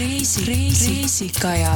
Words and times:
Reisi, 0.00 0.46
Reisikaja. 0.46 1.72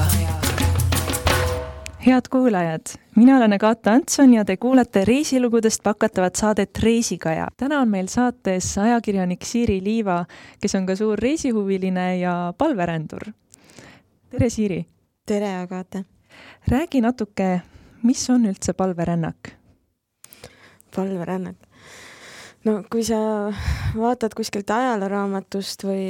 head 2.06 2.22
kuulajad, 2.30 2.80
mina 3.16 3.36
olen 3.36 3.52
Agata 3.52 3.92
Antson 3.92 4.34
ja 4.34 4.44
te 4.44 4.56
kuulate 4.56 5.04
reisilugudest 5.04 5.82
pakatavat 5.82 6.34
saadet 6.34 6.78
Reisikaja. 6.82 7.48
täna 7.56 7.80
on 7.80 7.88
meil 7.88 8.06
saates 8.06 8.78
ajakirjanik 8.78 9.44
Siiri 9.44 9.84
Liiva, 9.84 10.24
kes 10.60 10.74
on 10.74 10.86
ka 10.86 10.96
suur 10.96 11.18
reisihuviline 11.18 12.18
ja 12.18 12.54
palverändur. 12.58 13.32
tere, 14.30 14.50
Siiri! 14.50 14.86
tere, 15.26 15.56
Agata! 15.56 16.04
räägi 16.68 17.00
natuke, 17.00 17.60
mis 18.02 18.30
on 18.30 18.46
üldse 18.46 18.72
palverännak? 18.72 19.36
palverännak? 20.96 21.56
No 22.64 22.80
kui 22.90 23.04
sa 23.06 23.18
vaatad 23.96 24.34
kuskilt 24.36 24.70
ajalooraamatust 24.72 25.84
või 25.86 26.06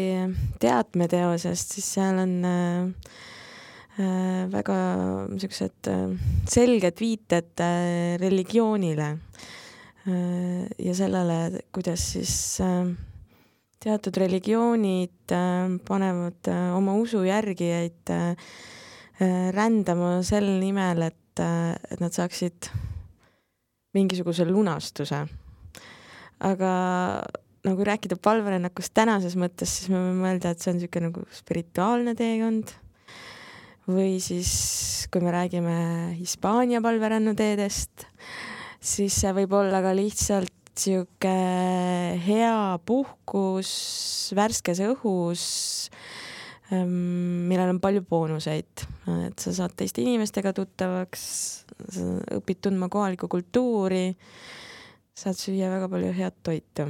teatmeteosest, 0.63 1.77
siis 1.77 1.89
seal 1.97 2.21
on 2.23 2.35
äh, 2.47 3.15
äh, 3.99 4.45
väga 4.53 4.79
niisugused 5.33 5.91
äh, 5.91 6.15
selged 6.51 7.03
viited 7.03 7.65
äh, 7.65 8.15
religioonile 8.23 9.15
ja 10.05 10.93
sellele, 10.93 11.63
kuidas 11.73 12.03
siis 12.13 12.33
teatud 13.81 14.19
religioonid 14.21 15.33
panevad 15.89 16.51
oma 16.77 16.93
usujärgijaid 17.01 18.13
rändama 19.57 20.11
sel 20.29 20.51
nimel, 20.61 21.07
et 21.09 21.41
et 21.41 22.03
nad 22.05 22.13
saaksid 22.13 22.69
mingisuguse 23.97 24.45
lunastuse 24.45 25.23
aga 26.43 26.73
nagu 27.65 27.85
rääkida 27.87 28.19
palverännakust 28.21 28.93
tänases 28.97 29.37
mõttes, 29.41 29.71
siis 29.79 29.93
me 29.93 30.01
võime 30.01 30.27
mõelda, 30.27 30.53
et 30.53 30.61
see 30.61 30.73
on 30.73 30.79
niisugune 30.79 31.11
nagu 31.11 31.25
spirituaalne 31.33 32.17
teekond. 32.19 32.75
või 33.85 34.17
siis, 34.17 34.51
kui 35.13 35.21
me 35.21 35.29
räägime 35.29 35.77
Hispaania 36.17 36.81
palverännuteedest, 36.81 38.07
siis 38.81 39.17
see 39.21 39.33
võib 39.37 39.53
olla 39.53 39.83
ka 39.85 39.93
lihtsalt 39.93 40.53
sihuke 40.75 41.35
hea 42.25 42.79
puhkus 42.89 43.69
värskes 44.35 44.81
õhus, 44.87 45.45
ehm, 46.73 47.45
millel 47.51 47.75
on 47.75 47.81
palju 47.85 48.07
boonuseid, 48.09 48.87
et 49.29 49.45
sa 49.45 49.53
saad 49.53 49.77
teiste 49.77 50.01
inimestega 50.01 50.55
tuttavaks, 50.57 51.23
õpid 52.41 52.65
tundma 52.65 52.89
kohalikku 52.89 53.29
kultuuri 53.29 54.07
saad 55.15 55.39
süüa 55.39 55.71
väga 55.71 55.89
palju 55.89 56.13
head 56.13 56.37
toitu 56.43 56.89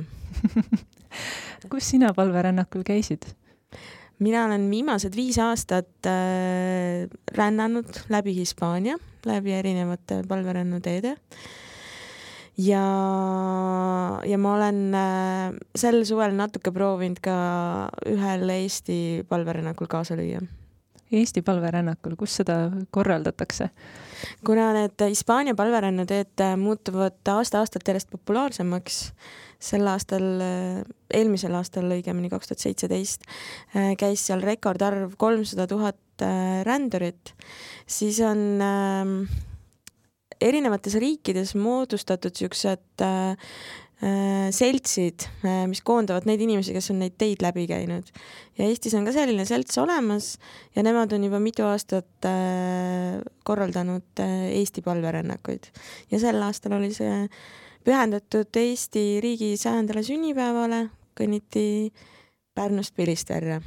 kus 1.70 1.90
sina 1.94 2.12
palverännakul 2.16 2.84
käisid? 2.86 3.26
mina 4.18 4.44
olen 4.46 4.68
viimased 4.70 5.16
viis 5.16 5.38
aastat 5.42 6.06
äh, 6.06 7.04
rännanud 7.34 7.90
läbi 8.08 8.34
Hispaania, 8.36 8.96
läbi 9.26 9.52
erinevate 9.52 10.22
palverännuteede. 10.28 11.16
ja, 12.58 12.84
ja 14.26 14.38
ma 14.38 14.54
olen 14.54 14.94
äh, 14.94 15.52
sel 15.76 16.04
suvel 16.04 16.36
natuke 16.38 16.72
proovinud 16.72 17.20
ka 17.20 17.36
ühel 18.06 18.48
Eesti 18.50 19.24
palverännakul 19.28 19.90
kaasa 19.90 20.16
lüüa. 20.16 20.40
Eesti 21.12 21.42
palverännakul, 21.42 22.16
kus 22.16 22.40
seda 22.40 22.70
korraldatakse? 22.90 23.70
Kuna 24.46 24.72
need 24.76 25.06
Hispaania 25.08 25.54
palverännuteed 25.58 26.44
muutuvad 26.60 27.32
aasta-aastalt 27.34 27.88
järjest 27.88 28.10
populaarsemaks, 28.12 28.98
sel 29.64 29.86
aastal, 29.88 30.26
eelmisel 31.14 31.54
aastal 31.56 31.88
õigemini, 31.96 32.30
kaks 32.32 32.50
tuhat 32.50 32.66
seitseteist, 32.66 33.24
käis 34.00 34.26
seal 34.26 34.44
rekordarv 34.44 35.16
kolmsada 35.20 35.66
tuhat 35.70 36.24
äh, 36.24 36.60
rändurit, 36.66 37.34
siis 37.86 38.20
on 38.24 38.44
äh, 38.64 39.40
erinevates 40.44 40.98
riikides 41.00 41.54
moodustatud 41.56 42.36
äh, 42.44 42.84
Äh, 43.00 43.36
seltsid, 44.50 45.28
äh, 45.46 45.64
mis 45.70 45.80
koondavad 45.86 46.26
neid 46.28 46.42
inimesi, 46.42 46.74
kes 46.74 46.90
on 46.92 46.98
neid 47.00 47.14
teid 47.18 47.42
läbi 47.44 47.66
käinud. 47.70 48.10
ja 48.58 48.66
Eestis 48.66 48.94
on 48.98 49.06
ka 49.06 49.12
selline 49.14 49.44
selts 49.46 49.78
olemas 49.78 50.34
ja 50.76 50.82
nemad 50.82 51.12
on 51.12 51.24
juba 51.24 51.40
mitu 51.40 51.64
aastat 51.64 52.26
äh, 52.28 53.22
korraldanud 53.44 54.22
Eesti 54.24 54.82
palverännakuid 54.82 55.70
ja 56.10 56.20
sel 56.20 56.42
aastal 56.42 56.76
oli 56.80 56.92
see 56.94 57.28
pühendatud 57.84 58.50
Eesti 58.56 59.20
riigi 59.22 59.54
sajandale 59.60 60.02
sünnipäevale, 60.02 60.88
kõnniti 61.14 61.92
Pärnust 62.54 62.94
Pilistverre 62.96 63.60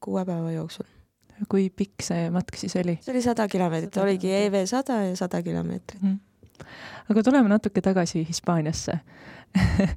kuue 0.00 0.24
päeva 0.24 0.52
jooksul. 0.52 0.86
kui 1.48 1.70
pikk 1.70 2.02
see 2.02 2.30
matk 2.34 2.56
siis 2.58 2.74
oli? 2.76 2.98
see 3.00 3.14
oli 3.14 3.22
sada 3.22 3.48
kilomeetrit, 3.48 4.02
oligi 4.02 4.34
EV 4.42 4.64
sada 4.66 5.04
ja 5.06 5.16
sada 5.16 5.42
kilomeetrit 5.42 6.02
mm 6.02 6.24
aga 7.08 7.24
tuleme 7.24 7.50
natuke 7.50 7.82
tagasi 7.84 8.24
Hispaaniasse. 8.28 8.98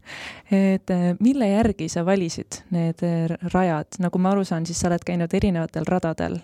Et 0.51 0.93
eh, 0.93 1.05
mille 1.19 1.47
järgi 1.49 1.89
sa 1.91 2.05
valisid 2.07 2.61
need 2.71 3.03
eh, 3.03 3.35
rajad, 3.53 3.99
nagu 4.03 4.21
ma 4.21 4.31
aru 4.31 4.45
saan, 4.47 4.65
siis 4.65 4.79
sa 4.79 4.87
oled 4.89 5.03
käinud 5.05 5.33
erinevatel 5.33 5.87
radadel. 5.89 6.39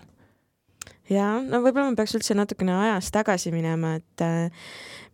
ja 1.08 1.38
no 1.40 1.62
võib-olla 1.64 1.88
ma 1.88 1.96
peaks 1.96 2.18
üldse 2.18 2.36
natukene 2.36 2.74
ajas 2.76 3.08
tagasi 3.14 3.52
minema, 3.54 3.94
et 3.96 4.24
äh, 4.24 4.68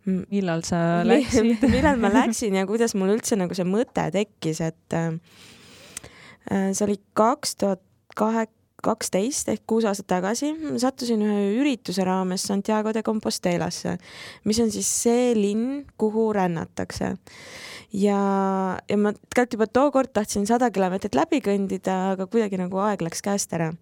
millal 0.05 0.65
sa 0.67 0.81
läksid? 1.07 1.63
millal 1.75 2.01
ma 2.01 2.11
läksin 2.11 2.59
ja 2.59 2.65
kuidas 2.67 2.97
mul 2.99 3.15
üldse 3.15 3.39
nagu 3.39 3.55
see 3.55 3.67
mõte 3.67 4.09
tekkis, 4.11 4.61
et 4.65 4.97
äh, 4.99 5.15
see 6.51 6.83
oli 6.85 6.99
kaks 7.15 7.55
tuhat 7.63 7.83
kaheksa 8.15 8.54
kaksteist 8.85 9.49
ehk 9.53 9.63
kuus 9.69 9.87
aastat 9.89 10.07
tagasi 10.13 10.51
sattusin 10.81 11.23
ühe 11.25 11.47
ürituse 11.59 12.05
raames 12.07 12.45
Santiago 12.45 12.93
de 12.93 13.03
Compostelasse, 13.05 13.97
mis 14.45 14.61
on 14.63 14.71
siis 14.73 14.89
see 15.03 15.33
linn, 15.37 15.83
kuhu 15.97 16.29
rännatakse. 16.35 17.15
ja, 17.93 18.19
ja 18.89 18.97
ma 18.97 19.15
tegelikult 19.15 19.57
juba 19.57 19.67
tookord 19.67 20.13
tahtsin 20.13 20.47
sada 20.47 20.71
kilomeetrit 20.71 21.15
läbi 21.15 21.41
kõndida, 21.45 21.97
aga 22.13 22.29
kuidagi 22.29 22.59
nagu 22.61 22.79
aeg 22.85 23.05
läks 23.05 23.25
käest 23.25 23.53
ära 23.55 23.73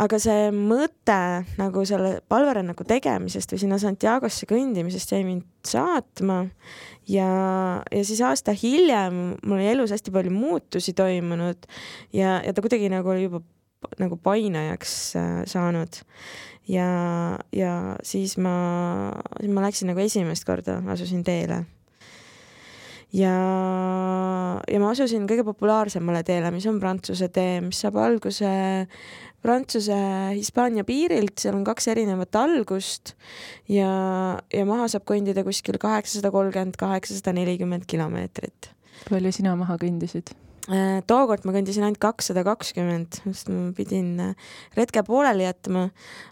aga 0.00 0.18
see 0.18 0.48
mõte 0.54 1.18
nagu 1.58 1.84
selle 1.86 2.18
palverännaku 2.30 2.86
tegemisest 2.88 3.54
või 3.54 3.62
sinna 3.62 3.78
Santiagosse 3.82 4.48
kõndimisest 4.50 5.14
jäi 5.14 5.22
mind 5.26 5.44
saatma 5.66 6.40
ja, 7.10 7.28
ja 7.86 8.02
siis 8.06 8.22
aasta 8.26 8.54
hiljem 8.58 9.36
mul 9.44 9.58
oli 9.60 9.70
elus 9.70 9.94
hästi 9.94 10.14
palju 10.14 10.34
muutusi 10.34 10.96
toimunud 10.98 11.68
ja, 12.16 12.40
ja 12.42 12.54
ta 12.54 12.64
kuidagi 12.64 12.90
nagu 12.92 13.14
oli 13.14 13.28
juba 13.28 13.44
nagu 14.00 14.18
painajaks 14.20 14.94
äh, 15.20 15.30
saanud. 15.50 16.02
ja, 16.68 16.88
ja 17.52 17.72
siis 18.02 18.38
ma, 18.40 18.56
siis 19.40 19.52
ma 19.52 19.64
läksin 19.66 19.90
nagu 19.92 20.00
esimest 20.00 20.46
korda, 20.48 20.80
asusin 20.92 21.24
teele. 21.24 21.64
ja, 23.12 23.36
ja 24.68 24.80
ma 24.80 24.90
asusin 24.94 25.28
kõige 25.30 25.44
populaarsemale 25.46 26.24
teele, 26.24 26.50
mis 26.54 26.66
on 26.70 26.80
Prantsuse 26.80 27.28
tee, 27.28 27.60
mis 27.64 27.84
saab 27.84 28.00
alguse 28.00 28.50
Prantsuse-Hispaania 29.44 30.86
piirilt, 30.88 31.36
seal 31.42 31.58
on 31.58 31.66
kaks 31.68 31.90
erinevat 31.92 32.36
algust 32.40 33.12
ja, 33.68 33.90
ja 34.48 34.64
maha 34.68 34.86
saab 34.88 35.04
kõndida 35.10 35.44
kuskil 35.44 35.76
kaheksasada 35.80 36.30
kolmkümmend, 36.32 36.78
kaheksasada 36.80 37.34
nelikümmend 37.36 37.84
kilomeetrit. 37.90 38.70
palju 39.10 39.34
sina 39.36 39.52
maha 39.60 39.76
kõndisid? 39.82 40.32
Äh, 40.72 41.02
tookord 41.04 41.44
ma 41.44 41.52
kõndisin 41.52 41.84
ainult 41.84 42.00
kakssada 42.00 42.40
kakskümmend, 42.46 43.18
sest 43.26 43.50
ma 43.52 43.66
pidin 43.76 44.14
äh, 44.30 44.52
retke 44.78 45.02
pooleli 45.04 45.44
jätma, 45.44 45.90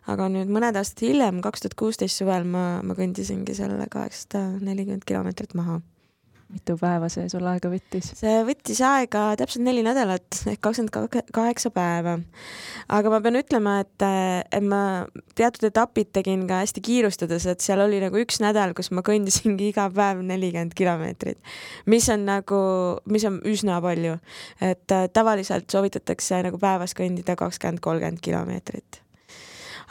aga 0.08 0.28
nüüd 0.32 0.48
mõned 0.48 0.78
aastad 0.80 1.04
hiljem, 1.04 1.42
kaks 1.44 1.66
tuhat 1.66 1.76
kuusteist 1.76 2.22
suvel 2.22 2.48
ma, 2.48 2.80
ma 2.80 2.96
kõndisingi 2.96 3.52
selle 3.58 3.84
kaheksasada 3.92 4.46
nelikümmend 4.64 5.04
kilomeetrit 5.04 5.52
maha 5.58 5.82
mitu 6.52 6.76
päeva 6.80 7.08
see 7.12 7.28
sul 7.32 7.46
aega 7.48 7.70
võttis? 7.72 8.12
see 8.18 8.42
võttis 8.46 8.80
aega 8.84 9.24
täpselt 9.40 9.64
neli 9.66 9.82
nädalat 9.84 10.40
ehk 10.50 10.60
kakskümmend 10.64 11.32
kaheksa 11.34 11.72
päeva. 11.74 12.18
aga 12.92 13.12
ma 13.12 13.20
pean 13.24 13.38
ütlema, 13.40 13.78
et, 13.84 14.06
et 14.52 14.66
ma 14.66 14.82
teatud 15.38 15.68
etapid 15.70 16.12
tegin 16.18 16.44
ka 16.50 16.62
hästi 16.62 16.84
kiirustades, 16.84 17.46
et 17.48 17.64
seal 17.64 17.82
oli 17.84 18.02
nagu 18.04 18.20
üks 18.20 18.42
nädal, 18.44 18.76
kus 18.76 18.92
ma 18.92 19.04
kõndisingi 19.06 19.70
iga 19.72 19.88
päev 19.94 20.24
nelikümmend 20.28 20.76
kilomeetrit, 20.78 21.40
mis 21.90 22.08
on 22.12 22.26
nagu, 22.28 22.62
mis 23.10 23.24
on 23.28 23.40
üsna 23.48 23.80
palju. 23.84 24.18
et 24.60 24.98
tavaliselt 25.12 25.70
soovitatakse 25.72 26.42
nagu 26.48 26.60
päevas 26.60 26.96
kõndida 26.98 27.36
kakskümmend, 27.38 27.80
kolmkümmend 27.84 28.20
kilomeetrit 28.24 29.02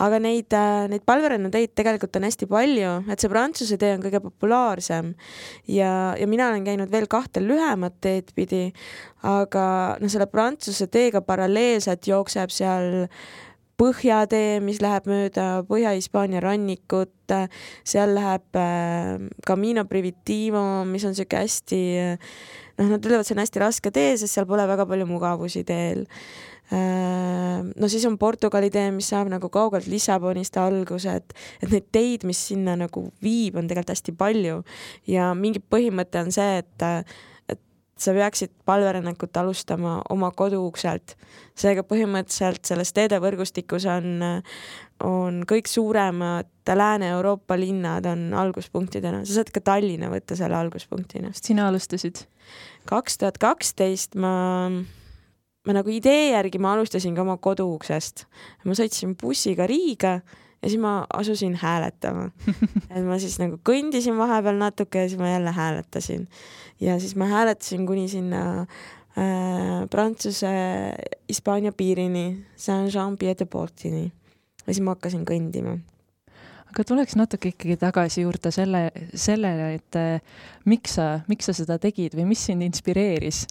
aga 0.02 0.20
neid, 0.24 0.50
äh, 0.56 0.88
neid 0.92 1.06
palverännuteid 1.08 1.76
tegelikult 1.78 2.18
on 2.18 2.26
hästi 2.28 2.48
palju, 2.50 2.94
et 3.12 3.22
see 3.22 3.32
Prantsuse 3.32 3.78
tee 3.82 3.94
on 3.96 4.04
kõige 4.04 4.22
populaarsem 4.24 5.14
ja, 5.70 5.92
ja 6.18 6.30
mina 6.30 6.50
olen 6.52 6.66
käinud 6.68 6.92
veel 6.94 7.08
kahte 7.12 7.44
lühemat 7.44 8.00
teed 8.04 8.34
pidi, 8.38 8.70
aga 9.28 9.66
noh, 10.02 10.12
selle 10.12 10.30
Prantsuse 10.32 10.90
teega 10.92 11.24
paralleelselt 11.26 12.10
jookseb 12.10 12.54
seal 12.54 13.08
põhjatee, 13.82 14.60
mis 14.62 14.78
läheb 14.84 15.08
mööda 15.10 15.46
Põhja-Hispaania 15.66 16.42
rannikut, 16.44 17.34
seal 17.88 18.14
läheb 18.14 18.60
äh, 18.60 19.16
Camino 19.48 19.88
Primitivo, 19.90 20.84
mis 20.90 21.06
on 21.08 21.18
siuke 21.18 21.42
hästi 21.42 21.82
noh, 22.82 22.88
nad 22.88 23.02
ütlevad, 23.02 23.28
see 23.28 23.36
on 23.38 23.44
hästi 23.44 23.62
raske 23.62 23.94
tee, 23.94 24.16
sest 24.20 24.38
seal 24.38 24.48
pole 24.50 24.66
väga 24.70 24.88
palju 24.90 25.08
mugavusi 25.10 25.66
teel. 25.68 26.06
Äh, 26.72 27.64
no 27.76 27.90
siis 27.92 28.06
on 28.08 28.18
Portugali 28.22 28.70
tee, 28.72 28.92
mis 28.96 29.10
saab 29.12 29.32
nagu 29.34 29.50
kaugelt 29.52 29.90
Lissabonist 29.92 30.56
alguse, 30.62 31.18
et, 31.20 31.36
et 31.62 31.74
neid 31.74 31.90
teid, 31.92 32.28
mis 32.28 32.40
sinna 32.52 32.78
nagu 32.80 33.10
viib, 33.24 33.60
on 33.60 33.68
tegelikult 33.68 33.96
hästi 33.96 34.16
palju 34.16 34.62
ja 35.12 35.34
mingi 35.36 35.60
põhimõte 35.60 36.24
on 36.24 36.32
see, 36.32 36.62
et 36.62 36.88
sa 38.02 38.14
peaksid 38.14 38.50
palverännakut 38.66 39.38
alustama 39.38 40.02
oma 40.10 40.32
koduukselt. 40.32 41.16
seega 41.56 41.84
põhimõtteliselt 41.86 42.66
selles 42.66 42.94
teedevõrgustikus 42.98 43.86
on, 43.92 44.24
on 45.06 45.44
kõik 45.50 45.70
suuremad 45.70 46.50
Lääne-Euroopa 46.72 47.58
linnad 47.60 48.06
on 48.08 48.32
alguspunktidena, 48.38 49.26
sa 49.26 49.38
saad 49.38 49.52
ka 49.54 49.62
Tallinna 49.62 50.10
võtta 50.14 50.38
selle 50.40 50.58
alguspunktina. 50.58 51.34
sina 51.36 51.68
alustasid? 51.68 52.26
kaks 52.90 53.22
tuhat 53.22 53.38
kaksteist 53.38 54.16
ma, 54.16 54.72
ma 55.68 55.76
nagu 55.78 55.92
idee 55.94 56.32
järgi 56.32 56.62
ma 56.62 56.74
alustasin 56.76 57.16
ka 57.16 57.26
oma 57.26 57.38
koduuksest. 57.38 58.26
ma 58.66 58.78
sõitsin 58.78 59.16
bussiga 59.20 59.68
Riiga 59.70 60.20
ja 60.62 60.70
siis 60.70 60.80
ma 60.82 61.06
asusin 61.14 61.56
hääletama. 61.56 62.30
et 62.94 63.06
ma 63.06 63.20
siis 63.22 63.38
nagu 63.42 63.60
kõndisin 63.68 64.18
vahepeal 64.18 64.58
natuke 64.62 65.06
ja 65.06 65.10
siis 65.10 65.22
ma 65.22 65.34
jälle 65.34 65.54
hääletasin. 65.56 66.28
ja 66.82 67.00
siis 67.00 67.16
ma 67.16 67.30
hääletasin 67.30 67.86
kuni 67.88 68.08
sinna 68.10 68.62
äh, 68.62 69.86
Prantsuse-Hispaania 69.90 71.72
piirini, 71.78 72.46
Saint-Jean-Pied-de-Portini. 72.56 74.12
ja 74.66 74.74
siis 74.74 74.82
ma 74.82 74.96
hakkasin 74.96 75.26
kõndima 75.26 75.80
aga 76.72 76.84
tuleks 76.88 77.18
natuke 77.20 77.52
ikkagi 77.52 77.76
tagasi 77.78 78.24
juurde 78.24 78.52
selle, 78.56 78.86
sellele, 79.14 79.74
et 79.76 79.98
äh, 80.00 80.44
miks 80.66 80.96
sa, 80.98 81.20
miks 81.28 81.50
sa 81.50 81.56
seda 81.58 81.78
tegid 81.82 82.16
või 82.16 82.30
mis 82.32 82.46
sind 82.48 82.64
inspireeris? 82.64 83.46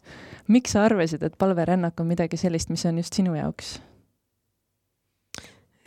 Miks 0.51 0.75
sa 0.75 0.85
arvasid, 0.89 1.23
et 1.23 1.39
palverännak 1.39 2.01
on 2.01 2.11
midagi 2.11 2.39
sellist, 2.41 2.73
mis 2.73 2.85
on 2.89 2.99
just 3.01 3.17
sinu 3.17 3.37
jaoks? 3.39 3.79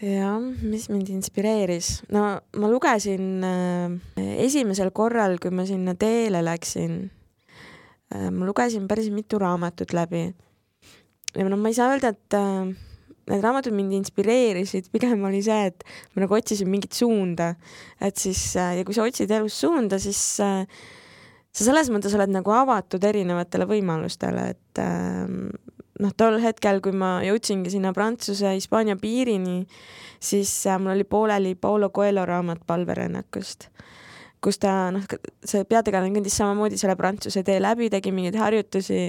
jah, 0.03 0.39
mis 0.61 0.89
mind 0.91 1.11
inspireeris? 1.13 2.03
no 2.11 2.23
ma 2.59 2.69
lugesin 2.71 3.43
äh, 3.47 4.23
esimesel 4.43 4.91
korral, 4.95 5.37
kui 5.41 5.53
ma 5.55 5.67
sinna 5.69 5.95
teele 5.99 6.43
läksin 6.43 6.97
äh,, 8.11 8.31
ma 8.31 8.47
lugesin 8.47 8.87
päris 8.87 9.11
mitu 9.13 9.39
raamatut 9.39 9.93
läbi. 9.95 10.25
ja 11.35 11.45
noh, 11.47 11.59
ma 11.59 11.71
ei 11.71 11.77
saa 11.77 11.93
öelda, 11.93 12.11
et 12.15 12.39
äh, 12.39 12.73
need 13.31 13.43
raamatud 13.43 13.75
mind 13.75 13.95
inspireerisid, 14.01 14.89
pigem 14.91 15.23
oli 15.27 15.39
see, 15.45 15.69
et 15.71 15.85
ma 16.13 16.25
nagu 16.25 16.35
otsisin 16.35 16.69
mingit 16.71 16.95
suunda, 16.97 17.53
et 18.03 18.19
siis 18.19 18.41
äh, 18.59 18.79
ja 18.79 18.87
kui 18.87 18.95
sa 18.97 19.07
otsid 19.07 19.31
elus 19.31 19.61
suunda, 19.63 19.99
siis 20.03 20.19
äh, 20.43 20.65
sa 21.53 21.67
selles 21.67 21.91
mõttes 21.93 22.15
oled 22.17 22.33
nagu 22.33 22.53
avatud 22.55 23.03
erinevatele 23.05 23.67
võimalustele, 23.69 24.47
et 24.55 24.81
äh, 24.81 25.29
noh, 26.01 26.13
tol 26.17 26.39
hetkel, 26.43 26.81
kui 26.83 26.95
ma 26.97 27.17
jõudsingi 27.25 27.73
sinna 27.73 27.93
Prantsuse-Hispaania 27.95 28.97
piirini, 29.01 29.61
siis 30.23 30.51
äh, 30.67 30.79
mul 30.81 30.95
oli 30.95 31.07
pooleli 31.07 31.55
Paulo 31.55 31.91
Coelho 31.93 32.25
raamat 32.25 32.63
palverännakust, 32.67 33.69
kus 34.43 34.59
ta 34.59 34.91
noh, 34.95 35.05
see 35.45 35.63
peategelane 35.69 36.13
kõndis 36.15 36.37
samamoodi 36.41 36.79
selle 36.81 36.97
Prantsuse 36.99 37.45
tee 37.45 37.59
läbi, 37.61 37.91
tegi 37.93 38.11
mingeid 38.15 38.39
harjutusi 38.41 39.03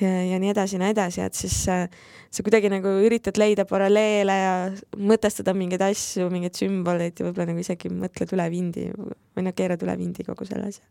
ja, 0.00 0.12
ja 0.30 0.38
nii 0.40 0.54
edasi 0.54 0.78
ja 0.78 0.84
nii 0.84 0.94
edasi, 0.94 1.24
et 1.26 1.42
siis 1.42 1.58
äh, 1.72 1.88
sa 2.34 2.46
kuidagi 2.46 2.70
nagu 2.72 2.94
üritad 3.04 3.38
leida 3.40 3.66
paralleele 3.68 4.38
ja 4.38 4.54
mõtestada 4.98 5.54
mingeid 5.58 5.82
asju, 5.90 6.30
mingeid 6.32 6.56
sümboleid 6.58 7.18
ja 7.18 7.28
võib-olla 7.28 7.50
nagu 7.50 7.66
isegi 7.66 7.90
mõtled 7.92 8.38
üle 8.38 8.48
vindi 8.54 8.88
või 8.94 9.46
noh, 9.46 9.54
keerad 9.58 9.82
üle 9.82 9.98
vindi 9.98 10.26
kogu 10.26 10.46
selle 10.48 10.70
asja. 10.70 10.86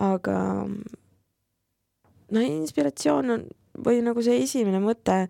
Aga 0.00 0.38
no 2.34 2.40
inspiratsioon 2.40 3.30
on 3.30 3.44
või 3.84 4.02
nagu 4.06 4.22
see 4.22 4.42
esimene 4.42 4.80
mõte 4.82 5.24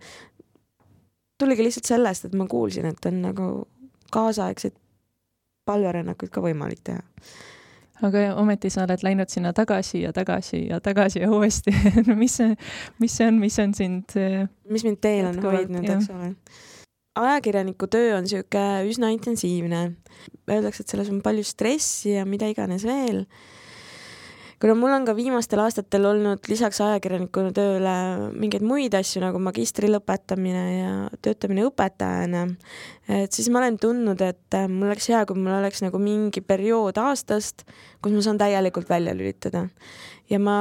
tuligi 1.39 1.65
lihtsalt 1.65 1.89
sellest, 1.89 2.27
et 2.27 2.37
ma 2.37 2.47
kuulsin, 2.49 2.87
et 2.89 3.09
on 3.09 3.19
nagu 3.23 3.49
kaasaegseid 4.13 4.75
palverännakuid 5.65 6.31
ka 6.31 6.43
võimalik 6.45 6.83
teha. 6.85 7.01
aga 8.05 8.27
ometi 8.37 8.69
sa 8.69 8.83
oled 8.83 9.03
läinud 9.03 9.31
sinna 9.31 9.53
tagasi 9.55 10.01
ja 10.03 10.13
tagasi 10.13 10.67
ja 10.67 10.79
tagasi 10.83 11.23
ja 11.23 11.31
uuesti 11.31 11.73
no 12.07 12.15
mis 12.15 12.37
see, 12.37 12.55
mis 12.99 13.17
see 13.17 13.27
on, 13.27 13.39
mis 13.39 13.59
on 13.59 13.73
sind 13.73 14.15
mis 14.69 14.83
mind 14.83 15.01
teel 15.01 15.31
on 15.31 15.41
hoidnud, 15.43 15.89
eks 15.89 16.09
ole 16.13 16.33
ajakirjaniku 17.15 17.87
töö 17.87 18.17
on 18.17 18.27
sihuke 18.27 18.61
üsna 18.89 19.09
intensiivne. 19.15 19.81
Öeldakse, 20.51 20.83
et 20.83 20.91
selles 20.91 21.09
on 21.11 21.21
palju 21.25 21.45
stressi 21.47 22.15
ja 22.15 22.25
mida 22.27 22.47
iganes 22.51 22.85
veel 22.87 23.23
kuna 24.61 24.75
mul 24.77 24.93
on 24.95 25.05
ka 25.07 25.15
viimastel 25.17 25.59
aastatel 25.63 26.07
olnud 26.09 26.47
lisaks 26.49 26.79
ajakirjanikuna 26.83 27.51
tööle 27.55 27.95
mingeid 28.35 28.63
muid 28.65 28.95
asju 28.97 29.21
nagu 29.23 29.39
magistri 29.43 29.89
lõpetamine 29.91 30.63
ja 30.79 30.91
töötamine 31.25 31.65
õpetajana, 31.69 32.45
et 33.11 33.35
siis 33.35 33.49
ma 33.51 33.61
olen 33.61 33.79
tundnud, 33.81 34.21
et 34.25 34.59
mul 34.71 34.89
oleks 34.89 35.09
hea, 35.11 35.23
kui 35.27 35.39
mul 35.39 35.57
oleks 35.59 35.83
nagu 35.85 35.99
mingi 36.01 36.43
periood 36.45 36.99
aastast, 37.01 37.65
kus 38.03 38.15
ma 38.15 38.23
saan 38.25 38.41
täielikult 38.41 38.89
välja 38.89 39.15
lülitada. 39.17 39.67
ja 40.29 40.39
ma, 40.39 40.57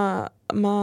ma 0.54 0.76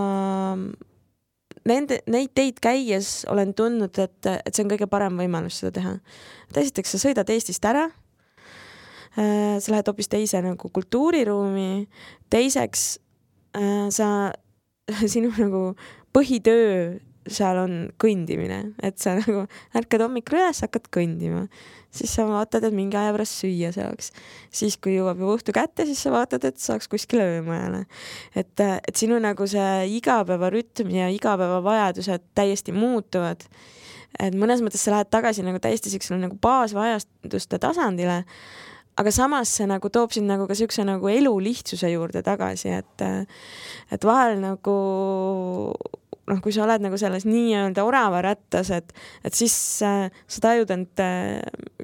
nende, 1.68 2.02
neid 2.08 2.32
teid 2.36 2.62
käies 2.64 3.22
olen 3.30 3.54
tundnud, 3.54 3.98
et, 4.00 4.20
et 4.34 4.54
see 4.54 4.66
on 4.66 4.72
kõige 4.72 4.88
parem 4.90 5.20
võimalus 5.20 5.62
seda 5.62 5.76
teha. 5.80 5.98
et 6.50 6.64
esiteks 6.64 6.96
sa 6.96 7.08
sõidad 7.10 7.30
Eestist 7.30 7.66
ära 7.66 7.90
Äh, 7.90 8.01
sa 9.16 9.74
lähed 9.74 9.88
hoopis 9.92 10.12
teise 10.12 10.42
nagu 10.46 10.70
kultuuriruumi, 10.74 11.88
teiseks 12.32 12.86
äh, 13.58 13.88
sa, 13.94 14.32
sinu 15.14 15.34
nagu 15.38 15.72
põhitöö 16.16 17.00
seal 17.30 17.60
on 17.62 17.74
kõndimine, 18.02 18.72
et 18.82 18.98
sa 19.02 19.14
nagu 19.20 19.46
ärkad 19.78 20.02
hommikul 20.02 20.40
üles, 20.40 20.62
hakkad 20.66 20.88
kõndima, 20.94 21.44
siis 21.94 22.14
sa 22.16 22.26
vaatad, 22.26 22.66
et 22.66 22.76
mingi 22.76 22.98
aja 22.98 23.12
pärast 23.14 23.44
süüa 23.44 23.70
saaks. 23.76 24.10
siis, 24.50 24.78
kui 24.82 24.96
jõuab 24.96 25.22
juba 25.22 25.36
õhtu 25.38 25.54
kätte, 25.56 25.86
siis 25.86 26.02
sa 26.02 26.14
vaatad, 26.14 26.46
et 26.48 26.58
saaks 26.62 26.90
kuskile 26.90 27.28
öömajale. 27.38 27.86
et, 28.36 28.56
et 28.60 28.96
sinu 28.96 29.20
nagu 29.22 29.48
see 29.48 29.98
igapäevarütm 30.00 30.90
ja 30.96 31.12
igapäevavajadused 31.14 32.26
täiesti 32.36 32.74
muutuvad. 32.74 33.46
et 34.20 34.34
mõnes 34.34 34.66
mõttes 34.66 34.82
sa 34.82 34.96
lähed 34.96 35.14
tagasi 35.14 35.46
nagu 35.46 35.62
täiesti 35.62 35.94
siuksele 35.94 36.20
nagu 36.26 36.38
baasvajaduste 36.42 37.60
tasandile 37.62 38.24
aga 39.02 39.14
samas 39.16 39.52
see 39.58 39.70
nagu 39.70 39.90
toob 39.94 40.14
sind 40.14 40.30
nagu 40.30 40.48
ka 40.50 40.58
siukse 40.58 40.86
nagu 40.88 41.10
elu 41.12 41.34
lihtsuse 41.48 41.90
juurde 41.94 42.24
tagasi, 42.26 42.76
et 42.82 43.06
et 43.92 44.08
vahel 44.08 44.40
nagu 44.42 44.78
noh, 46.32 46.40
kui 46.44 46.54
sa 46.56 46.66
oled 46.66 46.84
nagu 46.84 46.98
selles 47.00 47.26
nii-öelda 47.28 47.84
oravarattas, 47.88 48.72
et, 48.76 48.94
et 49.26 49.36
siis 49.36 49.56
äh, 49.86 50.08
sa 50.28 50.44
tajud 50.48 50.72
end 50.74 51.02
äh, 51.04 51.42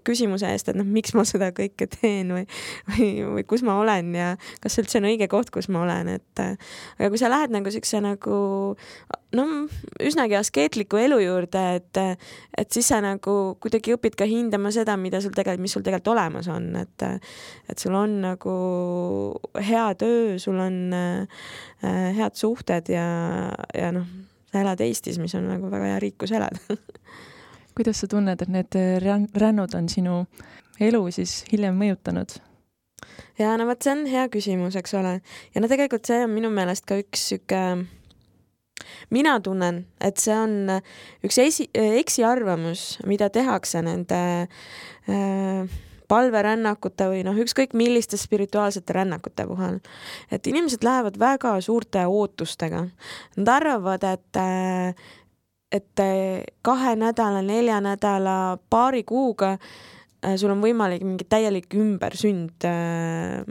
küsimuse 0.07 0.49
eest, 0.51 0.71
et 0.71 0.77
noh, 0.79 0.87
miks 0.87 1.13
ma 1.17 1.25
seda 1.27 1.51
kõike 1.55 1.89
teen 1.91 2.31
või, 2.35 2.45
või, 2.91 3.09
või 3.35 3.45
kus 3.49 3.63
ma 3.67 3.77
olen 3.81 4.13
ja 4.17 4.29
kas 4.63 4.79
üldse 4.81 5.01
on 5.01 5.09
õige 5.09 5.29
koht, 5.31 5.51
kus 5.53 5.69
ma 5.73 5.83
olen, 5.83 6.13
et 6.17 6.43
äh, 6.43 6.55
aga 6.97 7.11
kui 7.13 7.21
sa 7.21 7.31
lähed 7.31 7.53
nagu 7.53 7.73
siukse 7.73 8.01
nagu 8.03 8.37
no 9.37 9.45
üsnagi 10.03 10.37
askeetliku 10.39 11.01
elu 11.01 11.19
juurde, 11.23 11.63
et, 11.81 12.01
et 12.57 12.71
siis 12.73 12.87
sa 12.93 13.01
nagu 13.03 13.35
kuidagi 13.63 13.95
õpid 13.97 14.15
ka 14.19 14.27
hindama 14.29 14.71
seda, 14.75 14.95
mida 14.99 15.21
sul 15.23 15.35
tegelikult, 15.35 15.65
mis 15.67 15.75
sul 15.77 15.85
tegelikult 15.85 16.13
olemas 16.15 16.47
on, 16.53 16.69
et, 16.79 17.07
et 17.67 17.81
sul 17.81 17.97
on 17.97 18.19
nagu 18.23 18.55
hea 19.67 19.89
töö, 19.99 20.37
sul 20.41 20.61
on 20.63 20.79
äh, 20.95 21.43
head 22.17 22.39
suhted 22.39 22.93
ja, 22.93 23.09
ja 23.75 23.91
noh 23.95 24.07
sa 24.57 24.63
elad 24.63 24.81
Eestis, 24.81 25.19
mis 25.21 25.35
on 25.37 25.47
nagu 25.51 25.69
väga 25.71 25.91
hea 25.91 25.99
riik, 26.01 26.17
kus 26.21 26.33
elada 26.35 26.77
kuidas 27.77 28.01
sa 28.01 28.09
tunned, 28.09 28.41
et 28.41 28.51
need 28.51 28.77
rännud 29.37 29.75
on 29.77 29.89
sinu 29.91 30.23
elu 30.81 31.01
siis 31.13 31.43
hiljem 31.51 31.77
mõjutanud? 31.77 32.39
ja 33.37 33.53
no 33.59 33.67
vot, 33.69 33.81
see 33.83 33.93
on 33.93 34.05
hea 34.09 34.25
küsimus, 34.33 34.77
eks 34.79 34.95
ole. 34.97 35.19
ja 35.53 35.61
no 35.61 35.69
tegelikult 35.69 36.09
see 36.09 36.23
on 36.25 36.33
minu 36.33 36.51
meelest 36.53 36.87
ka 36.89 36.97
üks 37.01 37.29
sihuke 37.31 37.63
mina 39.13 39.37
tunnen, 39.43 39.83
et 40.03 40.21
see 40.21 40.35
on 40.37 40.77
üks 41.25 41.41
esi, 41.41 41.67
eksiarvamus, 41.73 42.97
mida 43.09 43.29
tehakse 43.33 43.81
nende 43.85 44.21
äh, 44.47 45.77
palverännakute 46.07 47.09
või 47.11 47.23
noh, 47.27 47.35
ükskõik 47.41 47.73
milliste 47.77 48.17
spirituaalsete 48.19 48.95
rännakute 48.95 49.45
puhul. 49.47 49.79
et 50.31 50.47
inimesed 50.47 50.83
lähevad 50.83 51.19
väga 51.19 51.57
suurte 51.61 52.05
ootustega. 52.07 52.85
Nad 53.37 53.51
arvavad, 53.51 54.03
et 54.03 54.41
et 55.71 56.01
kahe 56.63 56.95
nädala, 56.95 57.41
nelja 57.43 57.81
nädala, 57.83 58.57
paari 58.69 59.03
kuuga 59.03 59.57
äh, 59.57 60.35
sul 60.39 60.53
on 60.53 60.61
võimalik 60.63 61.03
mingi 61.05 61.27
täielik 61.29 61.73
ümbersünd 61.75 62.67
äh, 62.67 63.41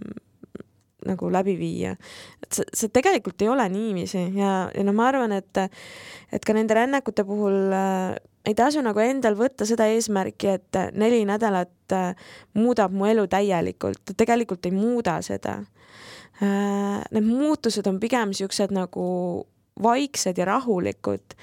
nagu 1.06 1.30
läbi 1.30 1.56
viia. 1.58 1.94
et 2.42 2.52
see, 2.52 2.66
see 2.74 2.92
tegelikult 2.94 3.42
ei 3.42 3.50
ole 3.52 3.66
niiviisi 3.70 4.22
ja, 4.36 4.54
ja 4.74 4.86
no 4.86 4.94
ma 4.96 5.10
arvan, 5.10 5.36
et, 5.36 5.62
et 6.32 6.44
ka 6.44 6.56
nende 6.56 6.76
rännakute 6.76 7.24
puhul 7.28 7.74
äh, 7.74 8.16
ei 8.46 8.54
tasu 8.58 8.82
nagu 8.84 9.02
endal 9.02 9.36
võtta 9.38 9.66
seda 9.66 9.88
eesmärki, 9.90 10.56
et 10.58 10.80
neli 10.98 11.24
nädalat 11.28 11.94
äh, 11.94 12.28
muudab 12.58 12.94
mu 12.94 13.08
elu 13.10 13.26
täielikult, 13.30 14.14
tegelikult 14.16 14.66
ei 14.66 14.74
muuda 14.74 15.18
seda. 15.26 15.58
äh, 16.42 17.02
need 17.12 17.26
muutused 17.26 17.86
on 17.86 18.00
pigem 18.00 18.34
siuksed 18.36 18.74
nagu 18.74 19.06
vaiksed 19.82 20.38
ja 20.38 20.46
rahulikud 20.48 21.36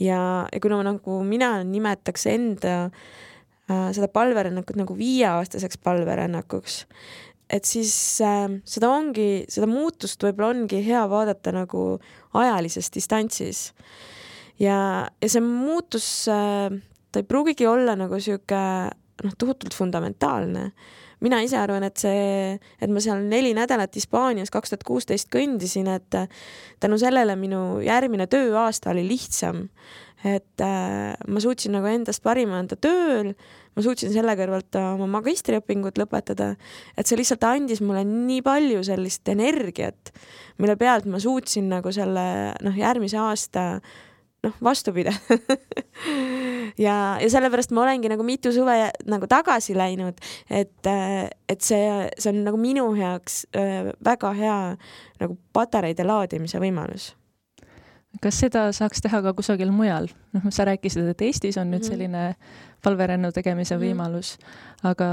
ja, 0.00 0.20
ja 0.52 0.60
kuna 0.62 0.80
ma 0.80 0.86
nagu 0.92 1.20
mina 1.26 1.52
nimetaks 1.66 2.26
enda 2.30 2.76
äh, 2.86 3.90
seda 3.96 4.08
palverännakut 4.12 4.78
nagu 4.80 4.96
viieaastaseks 4.98 5.80
palverännakuks, 5.84 6.84
et 7.50 7.68
siis 7.68 7.94
äh, 8.24 8.46
seda 8.64 8.92
ongi, 8.94 9.44
seda 9.50 9.68
muutust 9.70 10.22
võib-olla 10.24 10.54
ongi 10.54 10.82
hea 10.86 11.02
vaadata 11.10 11.54
nagu 11.54 11.84
ajalises 12.40 12.92
distantsis. 12.94 13.70
ja, 14.60 15.08
ja 15.20 15.28
see 15.28 15.44
muutus 15.44 16.06
äh,, 16.30 16.70
ta 17.10 17.22
ei 17.22 17.28
pruugigi 17.28 17.66
olla 17.66 17.96
nagu 17.98 18.20
sihuke 18.20 18.64
noh, 19.24 19.36
tohutult 19.38 19.74
fundamentaalne 19.76 20.70
mina 21.24 21.40
ise 21.44 21.58
arvan, 21.60 21.84
et 21.86 22.00
see, 22.00 22.58
et 22.80 22.92
ma 22.92 23.02
seal 23.02 23.24
neli 23.28 23.52
nädalat 23.56 23.96
Hispaanias 23.96 24.52
kaks 24.52 24.72
tuhat 24.72 24.84
kuusteist 24.88 25.30
kõndisin, 25.32 25.90
et 25.92 26.20
tänu 26.80 27.00
sellele 27.00 27.36
minu 27.40 27.80
järgmine 27.84 28.28
tööaasta 28.30 28.94
oli 28.94 29.06
lihtsam. 29.08 29.68
et 30.20 30.60
äh, 30.60 31.14
ma 31.32 31.40
suutsin 31.40 31.72
nagu 31.72 31.86
endast 31.88 32.20
parima 32.20 32.58
anda 32.60 32.76
tööl, 32.76 33.30
ma 33.72 33.84
suutsin 33.84 34.12
selle 34.12 34.34
kõrvalt 34.36 34.76
oma 34.76 35.06
magistriõpingud 35.14 35.96
lõpetada, 35.96 36.50
et 36.92 37.08
see 37.08 37.16
lihtsalt 37.16 37.46
andis 37.48 37.80
mulle 37.80 38.02
nii 38.04 38.42
palju 38.44 38.82
sellist 38.84 39.28
energiat, 39.32 40.12
mille 40.60 40.76
pealt 40.76 41.08
ma 41.08 41.22
suutsin 41.22 41.70
nagu 41.72 41.92
selle 41.96 42.26
noh, 42.60 42.76
järgmise 42.76 43.16
aasta 43.16 43.64
noh, 44.46 44.56
vastu 44.64 44.94
pidada 44.96 45.18
ja, 46.86 46.96
ja 47.20 47.30
sellepärast 47.30 47.74
ma 47.76 47.84
olengi 47.84 48.10
nagu 48.12 48.26
mitu 48.26 48.52
suve 48.54 48.76
nagu 49.10 49.28
tagasi 49.30 49.76
läinud, 49.78 50.20
et, 50.50 50.90
et 51.48 51.60
see, 51.64 51.86
see 52.16 52.32
on 52.32 52.42
nagu 52.48 52.60
minu 52.60 52.90
äh, 53.54 53.92
väga 54.04 54.34
hea 54.36 54.58
nagu 55.20 55.38
patareide 55.52 56.06
laadimise 56.06 56.62
võimalus 56.62 57.12
kas 58.18 58.40
seda 58.42 58.66
saaks 58.74 59.04
teha 59.04 59.22
ka 59.22 59.34
kusagil 59.36 59.70
mujal? 59.74 60.10
noh, 60.34 60.50
sa 60.50 60.66
rääkisid, 60.68 61.06
et 61.12 61.22
Eestis 61.26 61.58
on 61.60 61.70
nüüd 61.70 61.84
mhm. 61.84 61.90
selline 61.90 62.24
palverännu 62.82 63.32
tegemise 63.32 63.76
mm 63.76 63.80
võimalus, 63.80 64.36
aga 64.86 65.10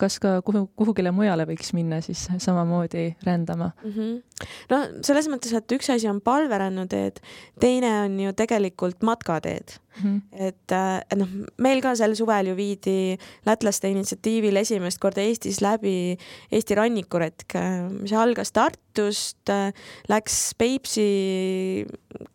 kas 0.00 0.18
ka 0.20 0.40
kuhu, 0.44 0.66
kuhugile 0.76 1.12
mujale 1.14 1.46
võiks 1.48 1.72
minna 1.76 2.02
siis 2.04 2.26
samamoodi 2.42 3.08
rändama 3.24 3.70
mm? 3.84 3.92
-hmm. 3.92 4.46
no 4.70 4.80
selles 5.06 5.28
mõttes, 5.32 5.54
et 5.56 5.72
üks 5.72 5.90
asi 5.92 6.08
on 6.08 6.20
palverännuteed, 6.20 7.20
teine 7.60 7.92
on 8.04 8.20
ju 8.20 8.32
tegelikult 8.36 9.02
matkateed 9.02 9.78
mm. 10.02 10.02
-hmm. 10.02 10.46
et, 10.48 10.72
äh, 10.72 10.98
et 11.10 11.18
noh, 11.18 11.28
meil 11.58 11.80
ka 11.80 11.94
sel 11.96 12.14
suvel 12.16 12.52
ju 12.52 12.56
viidi 12.56 13.16
lätlaste 13.46 13.88
initsiatiivil 13.88 14.56
esimest 14.56 15.00
korda 15.00 15.20
Eestis 15.20 15.60
läbi 15.60 16.18
Eesti 16.52 16.74
rannikuretk, 16.74 17.56
mis 18.00 18.12
algas 18.12 18.52
Tartust, 18.52 19.48
äh, 19.48 19.72
läks 20.08 20.54
Peipsi 20.58 21.86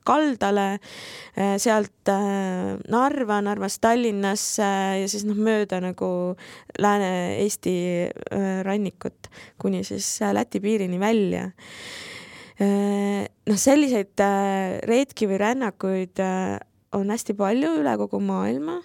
kaldale, 0.06 0.80
äh, 1.38 1.58
sealt 1.58 2.10
Narva, 2.90 3.42
Narvast 3.42 3.82
Tallinnasse 3.82 4.71
ja 5.00 5.08
siis 5.12 5.26
noh, 5.28 5.38
mööda 5.38 5.82
nagu 5.84 6.10
Lääne-Eesti 6.82 7.76
äh, 8.08 8.62
rannikut 8.68 9.30
kuni 9.62 9.84
siis 9.88 10.08
äh, 10.22 10.34
Läti 10.36 10.62
piirini 10.64 11.00
välja. 11.02 11.50
Äh, 12.62 13.26
noh, 13.50 13.60
selliseid 13.60 14.22
reetki 14.88 15.30
või 15.30 15.42
rännakuid 15.42 16.22
on 16.98 17.12
hästi 17.14 17.36
palju 17.40 17.76
üle 17.82 17.98
kogu 18.00 18.20
maailma 18.24 18.82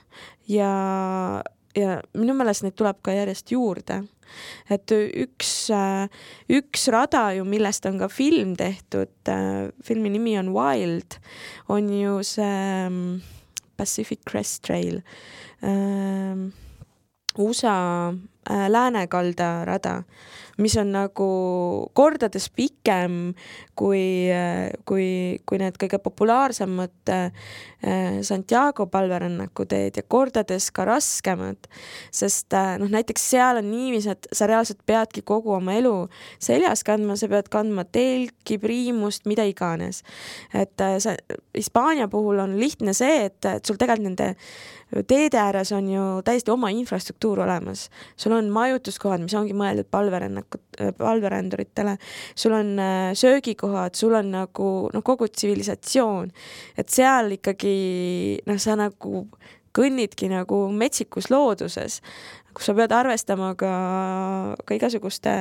ja, 0.50 0.72
ja 1.76 1.96
minu 2.16 2.36
meelest 2.38 2.64
neid 2.64 2.76
tuleb 2.78 3.02
ka 3.04 3.14
järjest 3.16 3.50
juurde. 3.52 4.04
et 4.70 4.90
üks, 4.90 5.50
üks 6.50 6.88
rada 6.90 7.28
ju, 7.36 7.44
millest 7.46 7.86
on 7.86 8.00
ka 8.00 8.08
film 8.10 8.56
tehtud, 8.58 9.12
filmi 9.86 10.10
nimi 10.10 10.34
on 10.38 10.50
Wild, 10.54 11.18
on 11.70 11.90
ju 11.92 12.18
see 12.26 12.88
mm, 12.88 13.35
Pacific 13.76 14.20
Crest 14.24 14.62
Trail. 14.62 15.02
Äh, 15.62 16.52
USA 17.38 18.14
äh, 18.50 18.70
läänekalda 18.70 19.64
rada, 19.64 20.04
mis 20.62 20.76
on 20.80 20.92
nagu 20.94 21.28
kordades 21.96 22.48
pikem 22.56 23.34
kui, 23.78 24.28
äh, 24.32 24.72
kui, 24.88 25.08
kui 25.46 25.60
need 25.60 25.78
kõige 25.80 26.00
populaarsemad 26.02 27.12
äh, 27.12 27.50
Santiago 28.26 28.86
palverännakuteed 28.90 30.00
ja 30.00 30.04
kordades 30.08 30.70
ka 30.74 30.86
raskemad, 30.88 31.68
sest 32.14 32.56
noh, 32.80 32.88
näiteks 32.90 33.28
seal 33.30 33.60
on 33.60 33.68
niiviisi, 33.70 34.10
et 34.16 34.26
sa 34.34 34.48
reaalselt 34.50 34.80
peadki 34.88 35.22
kogu 35.26 35.52
oma 35.54 35.76
elu 35.76 35.94
seljas 36.42 36.82
kandma, 36.86 37.18
sa 37.20 37.28
pead 37.30 37.50
kandma 37.52 37.84
telki, 37.84 38.58
priimust, 38.62 39.28
mida 39.30 39.44
iganes. 39.46 40.02
et 40.54 40.82
see 41.02 41.14
Hispaania 41.56 42.08
puhul 42.08 42.40
on 42.42 42.56
lihtne 42.58 42.96
see, 42.96 43.26
et, 43.28 43.38
et 43.44 43.64
sul 43.64 43.78
tegelikult 43.78 44.06
nende 44.06 44.32
teede 45.06 45.38
ääres 45.38 45.72
on 45.72 45.88
ju 45.90 46.02
täiesti 46.24 46.50
oma 46.50 46.70
infrastruktuur 46.70 47.40
olemas, 47.40 47.90
sul 48.16 48.32
on 48.32 48.50
majutuskohad, 48.54 49.24
mis 49.24 49.34
ongi 49.34 49.54
mõeldud 49.56 49.88
palverännakut, 49.90 50.45
palveränduritele, 50.98 51.96
sul 52.34 52.52
on 52.52 52.78
äh, 52.78 53.14
söögikohad, 53.14 53.94
sul 53.94 54.14
on 54.14 54.30
nagu 54.30 54.70
noh, 54.92 55.04
kogu 55.04 55.28
tsivilisatsioon, 55.28 56.30
et 56.78 56.92
seal 56.92 57.32
ikkagi 57.38 57.76
noh, 58.46 58.60
sa 58.62 58.76
nagu 58.78 59.26
kõnnidki 59.76 60.30
nagu 60.32 60.66
metsikus 60.72 61.30
looduses, 61.32 62.00
kus 62.56 62.70
sa 62.70 62.76
pead 62.76 62.94
arvestama 62.96 63.52
ka, 63.58 63.72
ka 64.64 64.76
igasuguste 64.76 65.36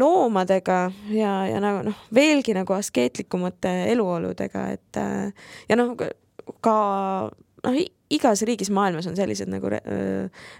loomadega 0.00 0.78
ja, 1.12 1.32
ja 1.50 1.60
nagu 1.64 1.84
noh, 1.90 2.06
veelgi 2.14 2.54
nagu 2.56 2.76
askeetlikumate 2.76 3.74
eluoludega, 3.92 4.68
et 4.76 5.02
äh, 5.02 5.50
ja 5.68 5.78
noh, 5.80 5.96
ka 6.64 6.78
noh, 7.66 7.78
igas 8.10 8.42
riigis 8.46 8.70
maailmas 8.70 9.08
on 9.10 9.16
sellised 9.18 9.50
nagu 9.50 9.70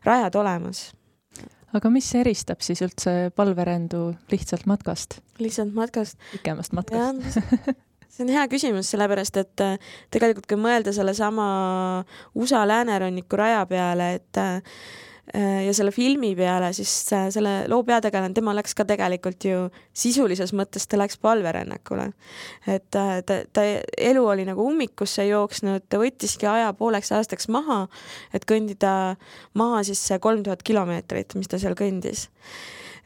rajad 0.05 0.39
olemas. 0.41 0.89
Aga 1.75 1.90
mis 1.92 2.08
eristab 2.18 2.62
siis 2.64 2.82
üldse 2.85 3.16
palverändu 3.37 4.12
lihtsalt 4.32 4.66
matkast? 4.70 5.20
lihtsalt 5.42 5.75
matkast? 5.75 6.18
pikemast 6.32 6.76
matkast? 6.76 7.40
see 8.16 8.25
on 8.25 8.32
hea 8.32 8.46
küsimus, 8.49 8.90
sellepärast 8.92 9.40
et 9.42 9.64
äh, 9.64 9.76
tegelikult 10.14 10.46
kui 10.50 10.61
mõelda 10.61 10.94
sellesama 10.96 11.49
USA 12.38 12.64
lääneranniku 12.68 13.40
raja 13.40 13.66
peale, 13.68 14.14
et 14.20 14.40
äh, 14.40 14.78
ja 15.35 15.73
selle 15.75 15.90
filmi 15.90 16.35
peale 16.38 16.68
siis 16.76 16.92
äh, 17.12 17.26
selle 17.35 17.54
loo 17.68 17.83
peategelane, 17.87 18.35
tema 18.35 18.54
läks 18.54 18.76
ka 18.78 18.85
tegelikult 18.87 19.45
ju 19.45 19.64
sisulises 19.97 20.52
mõttes, 20.54 20.87
ta 20.87 21.00
läks 21.00 21.18
palverännakule. 21.23 22.12
et 22.66 22.99
äh, 22.99 23.16
ta, 23.26 23.40
ta 23.52 23.64
elu 23.99 24.23
oli 24.26 24.47
nagu 24.47 24.66
ummikusse 24.71 25.26
jooksnud, 25.26 25.88
ta 25.88 25.99
võttiski 26.02 26.47
aja 26.50 26.71
pooleks 26.78 27.11
aastaks 27.12 27.50
maha, 27.50 27.87
et 28.35 28.47
kõndida 28.47 29.16
maha 29.54 29.83
siis 29.88 30.04
see 30.06 30.23
kolm 30.23 30.47
tuhat 30.47 30.62
kilomeetrit, 30.62 31.35
mis 31.35 31.50
ta 31.50 31.59
seal 31.59 31.75
kõndis. 31.78 32.28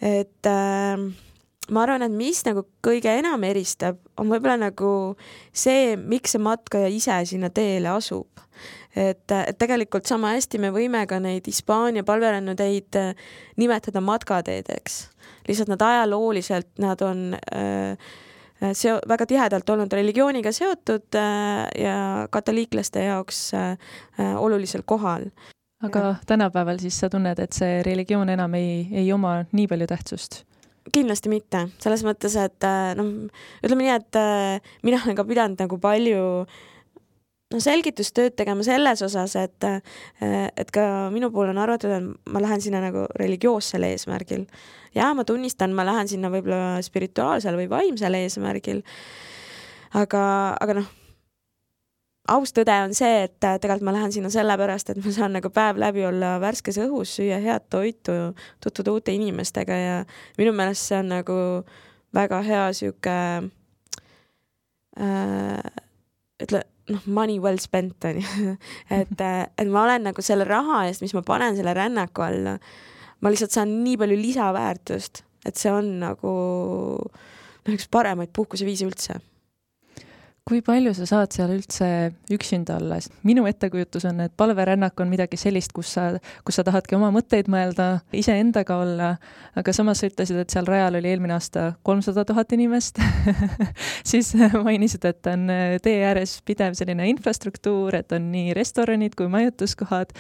et 0.01 0.47
äh, 0.47 1.09
ma 1.71 1.85
arvan, 1.87 2.03
et 2.03 2.15
mis 2.15 2.45
nagu 2.47 2.65
kõige 2.85 3.13
enam 3.19 3.45
eristab, 3.47 3.99
on 4.19 4.31
võib-olla 4.33 4.57
nagu 4.69 4.93
see, 5.53 5.97
miks 5.97 6.37
see 6.37 6.43
matkaja 6.43 6.91
ise 6.91 7.19
sinna 7.31 7.51
teele 7.55 7.93
asub 7.93 8.27
et, 8.97 9.31
et 9.31 9.59
tegelikult 9.59 10.09
sama 10.09 10.35
hästi 10.35 10.61
me 10.63 10.71
võime 10.75 11.03
ka 11.11 11.21
neid 11.23 11.47
Hispaania 11.49 12.05
palverännuteid 12.07 12.99
äh, 12.99 13.29
nimetada 13.61 14.03
matkateedeks. 14.05 14.99
lihtsalt 15.49 15.71
nad 15.71 15.83
ajalooliselt, 15.83 16.69
nad 16.79 17.03
on 17.03 17.35
äh, 17.55 17.91
äh, 18.63 18.73
seo-, 18.73 19.01
väga 19.09 19.27
tihedalt 19.27 19.71
olnud 19.71 19.93
religiooniga 19.93 20.53
seotud 20.53 21.15
äh, 21.15 21.69
ja 21.79 22.27
katoliiklaste 22.31 23.05
jaoks 23.05 23.55
äh, 23.55 23.71
äh, 24.21 24.37
olulisel 24.37 24.83
kohal. 24.85 25.31
aga 25.83 25.99
ja. 25.99 26.15
tänapäeval 26.27 26.79
siis 26.79 27.01
sa 27.01 27.09
tunned, 27.09 27.39
et 27.39 27.53
see 27.53 27.83
religioon 27.83 28.29
enam 28.29 28.55
ei, 28.55 28.87
ei 28.93 29.13
oma 29.13 29.45
nii 29.53 29.67
palju 29.67 29.87
tähtsust? 29.87 30.45
Kindlasti 30.93 31.33
mitte, 31.33 31.67
selles 31.83 32.03
mõttes, 32.07 32.35
et 32.41 32.67
noh, 32.99 33.13
ütleme 33.65 33.87
nii, 33.87 33.95
et 33.97 34.21
mina 34.87 35.01
olen 35.05 35.19
ka 35.19 35.25
pidanud 35.29 35.61
nagu 35.63 35.79
palju 35.83 36.25
äh, 36.43 36.59
no 37.51 37.61
selgitustööd 37.63 38.37
tegema 38.39 38.65
selles 38.67 39.03
osas, 39.03 39.35
et, 39.39 39.67
et 40.23 40.71
ka 40.75 40.85
minu 41.15 41.31
puhul 41.35 41.51
on 41.53 41.61
arvatud, 41.63 41.93
et 41.95 42.31
ma 42.31 42.43
lähen 42.43 42.63
sinna 42.63 42.83
nagu 42.85 43.07
religioossel 43.19 43.87
eesmärgil. 43.89 44.47
ja 44.95 45.11
ma 45.15 45.25
tunnistan, 45.25 45.75
ma 45.75 45.87
lähen 45.87 46.09
sinna 46.09 46.31
võib-olla 46.31 46.79
spirituaalsel 46.83 47.59
või 47.59 47.69
vaimsel 47.71 48.19
eesmärgil. 48.21 48.85
aga, 49.99 50.23
aga 50.61 50.79
noh, 50.81 50.91
aus 52.31 52.55
tõde 52.57 52.75
on 52.85 52.95
see, 52.97 53.25
et 53.27 53.37
tegelikult 53.41 53.87
ma 53.87 53.95
lähen 53.97 54.13
sinna 54.15 54.31
sellepärast, 54.33 54.93
et 54.93 55.01
ma 55.03 55.13
saan 55.15 55.37
nagu 55.37 55.51
päev 55.55 55.81
läbi 55.83 56.05
olla 56.09 56.37
värskes 56.43 56.81
õhus, 56.85 57.17
süüa 57.19 57.41
head 57.43 57.69
toitu, 57.73 58.17
tutvuda 58.63 58.97
uute 58.97 59.15
inimestega 59.17 59.79
ja 59.79 59.97
minu 60.39 60.55
meelest 60.57 60.91
see 60.91 60.99
on 61.01 61.11
nagu 61.15 61.39
väga 62.17 62.43
hea 62.47 62.67
sihuke 62.77 63.17
äh, 64.99 65.73
ütle 66.43 66.65
noh, 66.91 67.07
money 67.07 67.39
well 67.43 67.59
spent 67.63 68.05
on 68.09 68.19
ju. 68.19 68.55
Et, 69.01 69.19
et 69.21 69.69
ma 69.71 69.85
olen 69.87 70.09
nagu 70.11 70.23
selle 70.25 70.47
raha 70.49 70.85
eest, 70.89 71.05
mis 71.05 71.15
ma 71.15 71.23
panen 71.27 71.59
selle 71.59 71.75
rännaku 71.77 72.25
alla, 72.27 72.57
ma 73.21 73.31
lihtsalt 73.31 73.55
saan 73.55 73.83
nii 73.85 73.99
palju 74.01 74.17
lisaväärtust 74.19 75.25
et 75.47 75.57
see 75.57 75.73
on 75.73 75.89
nagu 76.03 76.33
noh, 77.01 77.73
üks 77.73 77.89
paremaid 77.93 78.33
puhkuseviise 78.37 78.89
üldse 78.89 79.19
kui 80.51 80.63
palju 80.67 80.91
sa 80.99 81.07
saad 81.07 81.35
seal 81.35 81.53
üldse 81.55 81.87
üksinda 82.35 82.75
olla, 82.81 82.99
sest 82.99 83.15
minu 83.27 83.45
ettekujutus 83.47 84.07
on, 84.11 84.25
et 84.25 84.33
palverännak 84.39 84.99
on 85.03 85.11
midagi 85.13 85.39
sellist, 85.39 85.71
kus 85.77 85.93
sa, 85.95 86.09
kus 86.47 86.59
sa 86.59 86.65
tahadki 86.67 86.97
oma 86.99 87.13
mõtteid 87.15 87.47
mõelda, 87.53 88.01
iseendaga 88.17 88.81
olla, 88.83 89.13
aga 89.59 89.75
samas 89.77 90.03
sa 90.03 90.11
ütlesid, 90.11 90.41
et 90.43 90.51
seal 90.51 90.67
rajal 90.67 90.99
oli 90.99 91.13
eelmine 91.13 91.37
aasta 91.37 91.71
kolmsada 91.87 92.25
tuhat 92.27 92.55
inimest 92.57 92.99
siis 94.11 94.33
mainisid, 94.67 95.07
et 95.07 95.31
on 95.31 95.47
tee 95.85 96.01
ääres 96.09 96.41
pidev 96.47 96.75
selline 96.79 97.07
infrastruktuur, 97.13 98.01
et 98.03 98.17
on 98.17 98.31
nii 98.35 98.57
restoranid 98.59 99.15
kui 99.19 99.31
majutuskohad. 99.31 100.17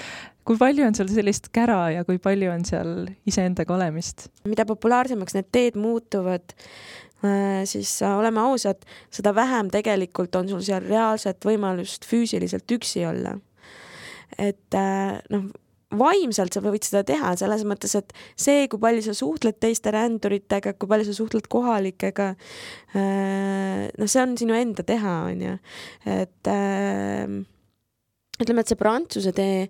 kui 0.47 0.59
palju 0.59 0.87
on 0.87 0.97
seal 0.97 1.11
sellist 1.11 1.51
kära 1.55 1.91
ja 1.97 2.07
kui 2.07 2.19
palju 2.23 2.55
on 2.55 2.65
seal 2.69 2.95
iseendaga 3.27 3.75
olemist? 3.75 4.29
mida 4.47 4.67
populaarsemaks 4.69 5.35
need 5.35 5.51
teed 5.51 5.79
muutuvad, 5.81 6.55
siis 7.69 7.93
oleme 8.07 8.41
ausad, 8.41 8.85
seda 9.13 9.35
vähem 9.37 9.71
tegelikult 9.73 10.37
on 10.41 10.49
sul 10.49 10.63
seal 10.65 10.85
reaalset 10.87 11.45
võimalust 11.45 12.07
füüsiliselt 12.09 12.71
üksi 12.77 13.05
olla. 13.09 13.35
et 14.39 14.77
äh, 14.79 15.19
noh, 15.35 15.51
vaimselt 15.99 16.55
sa 16.55 16.63
võid 16.63 16.87
seda 16.87 17.03
teha 17.05 17.35
selles 17.37 17.65
mõttes, 17.67 17.97
et 17.99 18.13
see, 18.39 18.69
kui 18.71 18.79
palju 18.81 19.03
sa 19.09 19.15
suhtled 19.19 19.59
teiste 19.61 19.91
ränduritega, 19.91 20.77
kui 20.79 20.89
palju 20.89 21.09
sa 21.11 21.17
suhtled 21.19 21.49
kohalikega, 21.51 22.29
äh, 22.95 23.89
noh, 23.91 24.09
see 24.09 24.23
on 24.23 24.37
sinu 24.39 24.57
enda 24.57 24.87
teha, 24.87 25.17
onju, 25.33 25.57
et 26.15 26.53
ütleme, 28.41 28.63
et 28.63 28.71
see 28.71 28.79
Prantsuse 28.81 29.33
tee, 29.37 29.65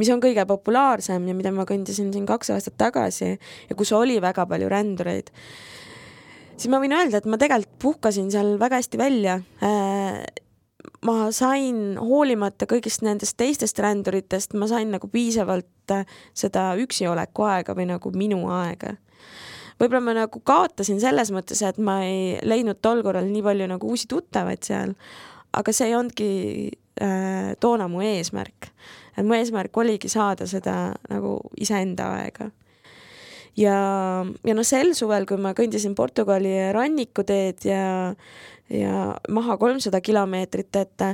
mis 0.00 0.10
on 0.12 0.22
kõige 0.24 0.44
populaarsem 0.48 1.28
ja 1.28 1.36
mida 1.36 1.52
ma 1.54 1.66
kõndisin 1.68 2.10
siin 2.14 2.26
kaks 2.28 2.54
aastat 2.56 2.78
tagasi 2.80 3.34
ja 3.36 3.78
kus 3.78 3.92
oli 3.96 4.18
väga 4.24 4.48
palju 4.50 4.70
rändureid 4.72 5.30
siis 6.58 6.70
ma 6.72 6.80
võin 6.82 6.94
öelda, 6.96 7.20
et 7.20 7.28
ma 7.30 7.38
tegelikult 7.40 7.78
puhkasin 7.82 8.30
seal 8.34 8.56
väga 8.60 8.80
hästi 8.80 9.00
välja. 9.00 9.38
Äh, 9.64 10.20
ma 11.06 11.30
sain 11.34 11.98
hoolimata 12.00 12.68
kõigist 12.70 13.04
nendest 13.06 13.38
teistest 13.38 13.78
ränduritest, 13.82 14.56
ma 14.58 14.68
sain 14.70 14.90
nagu 14.94 15.10
piisavalt 15.12 15.94
äh, 15.94 16.06
seda 16.36 16.72
üksioleku 16.80 17.46
aega 17.48 17.76
või 17.78 17.88
nagu 17.92 18.12
minu 18.14 18.44
aega. 18.54 18.96
võib-olla 19.78 20.02
ma 20.02 20.14
nagu 20.24 20.40
kaotasin 20.42 21.00
selles 21.00 21.30
mõttes, 21.30 21.62
et 21.62 21.78
ma 21.78 22.00
ei 22.06 22.38
leidnud 22.42 22.80
tol 22.82 23.02
korral 23.06 23.28
nii 23.30 23.44
palju 23.46 23.70
nagu 23.70 23.90
uusi 23.94 24.08
tuttavaid 24.10 24.62
seal, 24.66 24.94
aga 25.54 25.72
see 25.72 25.90
ei 25.90 25.94
olnudki 25.94 26.30
äh, 27.02 27.54
toona 27.60 27.88
mu 27.88 28.02
eesmärk. 28.02 28.72
et 29.16 29.26
mu 29.26 29.38
eesmärk 29.38 29.76
oligi 29.76 30.10
saada 30.10 30.46
seda 30.46 30.94
nagu 31.10 31.38
iseenda 31.60 32.14
aega 32.18 32.50
ja, 33.58 33.78
ja 34.46 34.54
noh, 34.54 34.66
sel 34.66 34.94
suvel, 34.98 35.26
kui 35.28 35.40
ma 35.42 35.54
kõndisin 35.58 35.96
Portugali 35.98 36.54
rannikuteed 36.74 37.66
ja 37.68 37.82
ja 38.68 39.14
maha 39.32 39.54
kolmsada 39.56 39.96
kilomeetrit, 40.04 40.76
et 40.76 41.04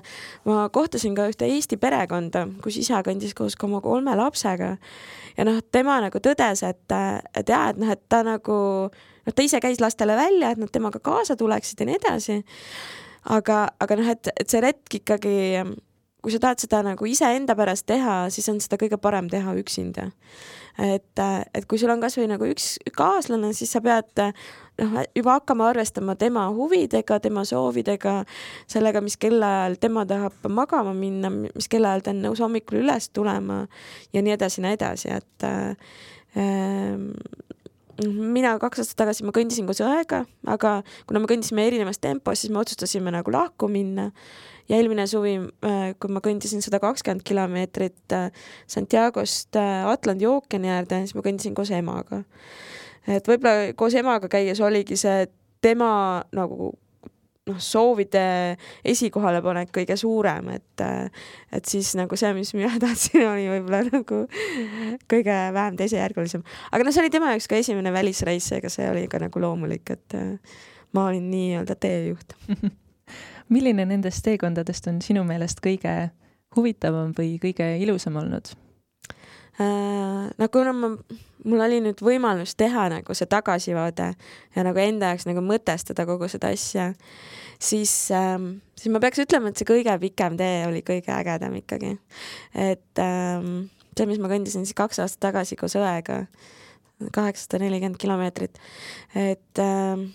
ma 0.42 0.64
kohtasin 0.74 1.14
ka 1.14 1.28
ühte 1.30 1.46
Eesti 1.46 1.78
perekonda, 1.78 2.48
kus 2.64 2.80
isa 2.80 2.98
kõndis 3.06 3.30
koos 3.38 3.54
oma 3.62 3.78
kolme 3.78 4.16
lapsega 4.18 4.72
ja 5.36 5.46
noh, 5.46 5.60
tema 5.72 6.00
nagu 6.02 6.18
tõdes, 6.18 6.64
et, 6.66 6.94
et 7.38 7.48
jaa, 7.54 7.68
et 7.70 7.78
noh, 7.78 7.92
et 7.94 8.02
ta 8.10 8.24
nagu 8.26 8.58
noh, 8.90 9.32
ta 9.34 9.46
ise 9.46 9.62
käis 9.62 9.78
lastele 9.78 10.18
välja, 10.18 10.50
et 10.50 10.58
nad 10.58 10.72
temaga 10.74 10.98
kaasa 10.98 11.38
tuleksid 11.38 11.80
ja 11.80 11.86
nii 11.86 12.00
edasi. 12.00 12.40
aga, 13.30 13.68
aga 13.80 14.02
noh, 14.02 14.10
et, 14.10 14.34
et 14.34 14.50
see 14.50 14.60
retk 14.64 14.98
ikkagi 15.04 15.36
kui 16.24 16.32
sa 16.32 16.40
tahad 16.40 16.62
seda 16.62 16.80
nagu 16.82 17.06
iseenda 17.06 17.54
pärast 17.56 17.84
teha, 17.86 18.24
siis 18.32 18.48
on 18.48 18.58
seda 18.64 18.78
kõige 18.80 18.96
parem 18.96 19.28
teha 19.28 19.54
üksinda. 19.60 20.08
Et, 20.78 21.22
et 21.54 21.66
kui 21.68 21.78
sul 21.78 21.92
on 21.94 22.02
kasvõi 22.02 22.26
nagu 22.30 22.46
üks 22.50 22.74
kaaslane, 22.96 23.52
siis 23.54 23.72
sa 23.74 23.82
pead 23.84 24.24
noh, 24.24 24.96
juba 25.14 25.38
hakkama 25.38 25.68
arvestama 25.70 26.16
tema 26.18 26.46
huvidega, 26.54 27.20
tema 27.22 27.44
soovidega, 27.48 28.16
sellega, 28.70 29.02
mis 29.04 29.16
kellaajal 29.20 29.78
tema 29.82 30.06
tahab 30.08 30.48
magama 30.50 30.94
minna, 30.96 31.30
mis 31.30 31.70
kellaajal 31.70 32.04
ta 32.04 32.14
on 32.14 32.22
nõus 32.26 32.42
hommikul 32.42 32.82
üles 32.82 33.10
tulema 33.14 33.64
ja 34.12 34.22
nii 34.22 34.36
edasi 34.36 34.60
ja 34.60 34.66
nii 34.66 34.78
edasi, 34.78 35.14
et 35.14 35.48
ähm, 35.48 37.10
mina 38.02 38.56
kaks 38.62 38.82
aastat 38.82 38.98
tagasi 39.04 39.26
ma 39.26 39.34
kõndisin 39.34 39.68
koos 39.68 39.82
õega, 39.84 40.24
aga 40.50 40.74
kuna 41.06 41.22
me 41.22 41.30
kõndisime 41.30 41.66
erinevas 41.68 42.00
tempos, 42.02 42.42
siis 42.42 42.52
me 42.52 42.60
otsustasime 42.62 43.12
nagu 43.14 43.32
lahku 43.34 43.68
minna 43.70 44.10
ja 44.68 44.78
eelmine 44.78 45.06
suvi, 45.10 45.36
äh, 45.66 45.86
kui 46.00 46.12
ma 46.12 46.22
kõndisin 46.24 46.64
sada 46.64 46.80
kakskümmend 46.82 47.24
kilomeetrit 47.26 48.16
äh, 48.16 48.46
Santiagost 48.70 49.56
äh, 49.60 49.84
Atlandi 49.90 50.28
ookeani 50.28 50.72
äärde, 50.74 51.02
siis 51.04 51.16
ma 51.18 51.24
kõndisin 51.26 51.56
koos 51.56 51.72
emaga. 51.74 52.24
et 53.06 53.26
võib-olla 53.28 53.74
koos 53.76 53.94
emaga 54.00 54.30
käies 54.32 54.60
oligi 54.64 54.96
see 54.96 55.26
tema 55.64 56.24
nagu 56.32 56.72
noh, 57.50 57.58
soovide 57.60 58.24
esikohale 58.84 59.42
panek 59.44 59.72
kõige 59.74 59.96
suurem, 60.00 60.48
et, 60.56 60.84
et 61.52 61.64
siis 61.68 61.94
nagu 61.98 62.16
see, 62.18 62.32
mis 62.36 62.54
mina 62.56 62.72
tahtsin, 62.84 63.26
oli 63.28 63.48
võib-olla 63.52 63.82
nagu 63.88 64.22
kõige 65.10 65.40
vähem 65.56 65.80
teisejärgulisem. 65.80 66.44
aga 66.72 66.86
noh, 66.86 66.94
see 66.94 67.04
oli 67.04 67.12
tema 67.14 67.34
jaoks 67.34 67.50
ka 67.50 67.60
esimene 67.60 67.92
välisreis, 67.94 68.48
seega 68.52 68.72
see 68.72 68.88
oli 68.90 69.08
ka 69.12 69.22
nagu 69.22 69.44
loomulik, 69.44 69.96
et 69.96 70.18
ma 70.94 71.08
olin 71.10 71.28
nii-öelda 71.32 71.76
teejuht 71.80 72.38
milline 73.48 73.84
nendest 73.84 74.24
teekondadest 74.24 74.88
on 74.88 75.00
sinu 75.04 75.24
meelest 75.26 75.60
kõige 75.64 75.94
huvitavam 76.56 77.12
või 77.16 77.36
kõige 77.42 77.66
ilusam 77.82 78.16
olnud 78.20 78.52
äh,? 79.60 80.30
no 80.38 80.48
kuna 80.52 80.72
ma, 80.76 80.92
mul 81.44 81.64
oli 81.66 81.80
nüüd 81.84 82.00
võimalus 82.04 82.56
teha 82.58 82.88
nagu 82.92 83.16
see 83.16 83.28
tagasivaade 83.30 84.10
ja 84.56 84.66
nagu 84.66 84.80
enda 84.80 85.12
jaoks 85.12 85.28
nagu 85.28 85.44
mõtestada 85.44 86.06
kogu 86.08 86.28
seda 86.32 86.52
asja, 86.54 86.92
siis 87.62 87.92
ähm,, 88.14 88.58
siis 88.78 88.92
ma 88.92 89.00
peaks 89.02 89.22
ütlema, 89.24 89.50
et 89.50 89.60
see 89.60 89.68
kõige 89.68 89.94
pikem 90.02 90.36
tee 90.40 90.64
oli 90.68 90.82
kõige 90.86 91.14
ägedam 91.14 91.54
ikkagi. 91.60 91.94
et 92.54 93.02
ähm, 93.02 93.70
see, 93.96 94.08
mis 94.10 94.20
ma 94.22 94.30
kõndisin 94.32 94.66
siis 94.66 94.76
kaks 94.78 95.02
aastat 95.04 95.30
tagasi 95.30 95.58
koos 95.60 95.76
õega, 95.78 96.24
kaheksasada 97.14 97.64
nelikümmend 97.64 98.00
kilomeetrit, 98.00 98.60
et 99.18 99.62
ähm, 99.62 100.08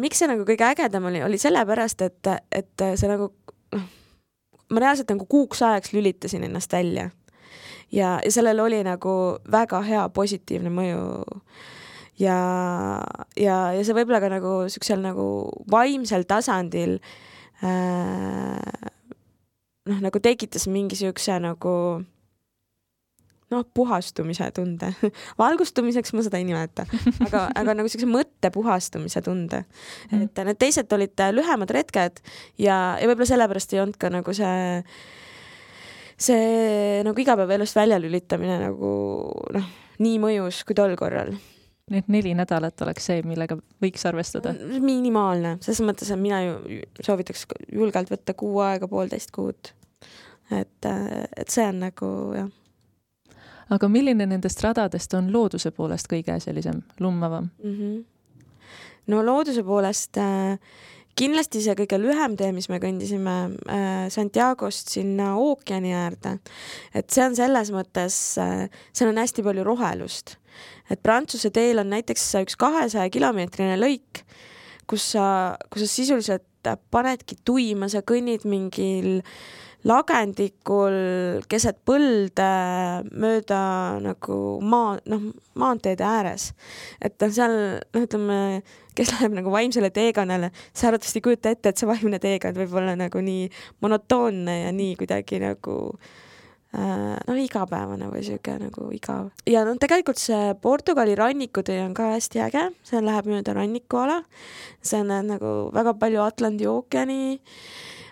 miks 0.00 0.20
see 0.20 0.28
nagu 0.30 0.44
kõige 0.48 0.66
ägedam 0.68 1.08
oli, 1.10 1.22
oli 1.24 1.40
sellepärast, 1.40 2.04
et, 2.06 2.34
et 2.54 2.86
see 2.94 3.10
nagu 3.10 3.30
noh, 3.74 3.88
ma 4.70 4.84
reaalselt 4.84 5.10
nagu 5.12 5.26
kuuks 5.30 5.62
ajaks 5.66 5.94
lülitasin 5.96 6.44
ennast 6.46 6.72
välja. 6.72 7.10
ja, 7.92 8.18
ja 8.24 8.32
sellel 8.32 8.60
oli 8.60 8.82
nagu 8.86 9.38
väga 9.50 9.82
hea 9.82 10.08
positiivne 10.08 10.70
mõju. 10.70 11.02
Ja, 12.20 12.38
ja, 13.38 13.58
ja 13.74 13.82
see 13.84 13.96
võib-olla 13.96 14.20
ka 14.22 14.30
nagu 14.32 14.54
siuksel 14.72 15.02
nagu 15.04 15.26
vaimsel 15.72 16.26
tasandil 16.28 16.98
äh, 17.64 18.88
noh, 19.90 20.00
nagu 20.04 20.22
tekitas 20.22 20.68
mingi 20.70 20.98
siukse 20.98 21.38
nagu 21.42 21.74
noh, 23.50 23.64
puhastumise 23.74 24.50
tunde 24.54 24.92
valgustumiseks 25.42 26.14
ma 26.14 26.24
seda 26.26 26.40
ei 26.40 26.46
nimeta, 26.48 26.86
aga, 27.26 27.46
aga 27.58 27.76
nagu 27.78 27.90
siukse 27.90 28.08
mõtte 28.10 28.52
puhastumise 28.54 29.22
tunde. 29.26 29.64
Mhm. 30.10 30.28
et 30.28 30.44
need 30.50 30.60
teised 30.60 30.92
olid 30.96 31.24
lühemad 31.34 31.72
retked 31.74 32.22
ja, 32.58 32.76
ja 33.00 33.08
võib-olla 33.08 33.30
sellepärast 33.32 33.74
ei 33.74 33.82
olnud 33.84 34.00
ka 34.00 34.12
nagu 34.12 34.34
see, 34.36 34.82
see 36.20 37.00
nagu 37.06 37.24
igapäevaelust 37.24 37.78
välja 37.80 38.00
lülitamine 38.02 38.60
nagu 38.68 38.92
noh, 39.56 39.72
nii 40.00 40.20
mõjus 40.22 40.62
kui 40.68 40.78
tol 40.78 40.94
korral 41.00 41.34
nii 41.90 42.04
et 42.04 42.08
neli 42.08 42.34
nädalat 42.38 42.82
oleks 42.86 43.10
see, 43.10 43.22
millega 43.26 43.58
võiks 43.82 44.06
arvestada? 44.06 44.54
minimaalne, 44.80 45.56
selles 45.64 45.82
mõttes, 45.84 46.10
et 46.10 46.20
mina 46.20 46.42
ju 46.44 46.80
soovitaks 47.02 47.46
julgelt 47.72 48.12
võtta 48.12 48.34
kuu 48.38 48.60
aega, 48.64 48.88
poolteist 48.88 49.34
kuud. 49.34 49.74
et, 50.50 50.86
et 51.36 51.48
see 51.48 51.66
on 51.66 51.84
nagu 51.86 52.14
jah 52.36 52.50
aga 53.74 53.88
milline 53.90 54.26
nendest 54.26 54.62
radadest 54.64 55.14
on 55.18 55.30
looduse 55.32 55.70
poolest 55.74 56.10
kõige 56.10 56.38
sellisem 56.42 56.82
lummavam 57.00 57.50
mm? 57.62 57.74
-hmm. 57.76 58.04
no 59.06 59.22
looduse 59.26 59.62
poolest 59.62 60.18
äh, 60.18 60.58
kindlasti 61.20 61.62
see 61.64 61.76
kõige 61.78 61.98
lühem 62.00 62.36
tee, 62.40 62.50
mis 62.56 62.68
me 62.72 62.80
kõndisime 62.82 63.36
äh, 63.68 64.08
Santiagost 64.12 64.92
sinna 64.94 65.34
ookeani 65.40 65.94
äärde, 65.96 66.36
et 66.96 67.10
see 67.12 67.24
on 67.26 67.36
selles 67.38 67.72
mõttes 67.74 68.18
äh,, 68.40 68.66
seal 68.96 69.12
on 69.12 69.20
hästi 69.20 69.44
palju 69.46 69.64
rohelust. 69.66 70.36
et 70.90 71.02
Prantsuse 71.02 71.52
teel 71.54 71.82
on 71.82 71.92
näiteks 71.92 72.26
üks 72.42 72.58
kahesaja 72.60 73.10
kilomeetrine 73.12 73.76
lõik, 73.78 74.24
kus 74.90 75.12
sa, 75.14 75.56
kus 75.70 75.86
sa 75.86 75.92
sisuliselt 75.92 76.46
panedki 76.92 77.38
tuima, 77.44 77.88
sa 77.88 78.02
kõnnid 78.04 78.44
mingil 78.48 79.20
äh, 79.20 79.34
lagendikul 79.88 80.96
keset 81.48 81.78
põlde 81.88 82.48
mööda 83.10 83.62
nagu 84.04 84.36
maa, 84.60 84.98
noh, 85.08 85.26
maanteede 85.60 86.04
ääres. 86.04 86.50
et 87.00 87.16
noh, 87.20 87.32
seal 87.32 87.56
noh, 87.80 88.04
ütleme, 88.04 88.38
kes 88.96 89.14
läheb 89.14 89.36
nagu 89.38 89.52
vaimsele 89.52 89.92
teekonnale, 89.94 90.50
see 90.72 90.88
arvatavasti 90.90 91.22
ei 91.22 91.26
kujuta 91.28 91.54
ette, 91.54 91.72
et 91.72 91.80
see 91.80 91.88
vaimne 91.88 92.20
teekond 92.20 92.60
võib 92.60 92.74
olla 92.76 92.96
nagu 92.98 93.22
nii 93.24 93.46
monotoonne 93.80 94.56
ja 94.66 94.74
nii 94.76 94.96
kuidagi 95.00 95.40
nagu 95.42 95.76
noh, 96.70 97.38
igapäevane 97.42 98.10
või 98.12 98.22
sihuke 98.26 98.54
nagu 98.60 98.90
igav. 98.94 99.30
ja 99.48 99.64
noh, 99.66 99.78
tegelikult 99.80 100.20
see 100.22 100.52
Portugali 100.62 101.16
rannikutee 101.18 101.80
on 101.82 101.94
ka 101.96 102.12
hästi 102.14 102.44
äge, 102.46 102.68
see 102.86 103.00
läheb 103.02 103.26
mööda 103.30 103.56
rannikuala. 103.56 104.20
see 104.82 105.00
on 105.02 105.32
nagu 105.32 105.54
väga 105.74 105.94
palju 105.98 106.22
Atlandi 106.22 106.68
ookeani. 106.70 107.40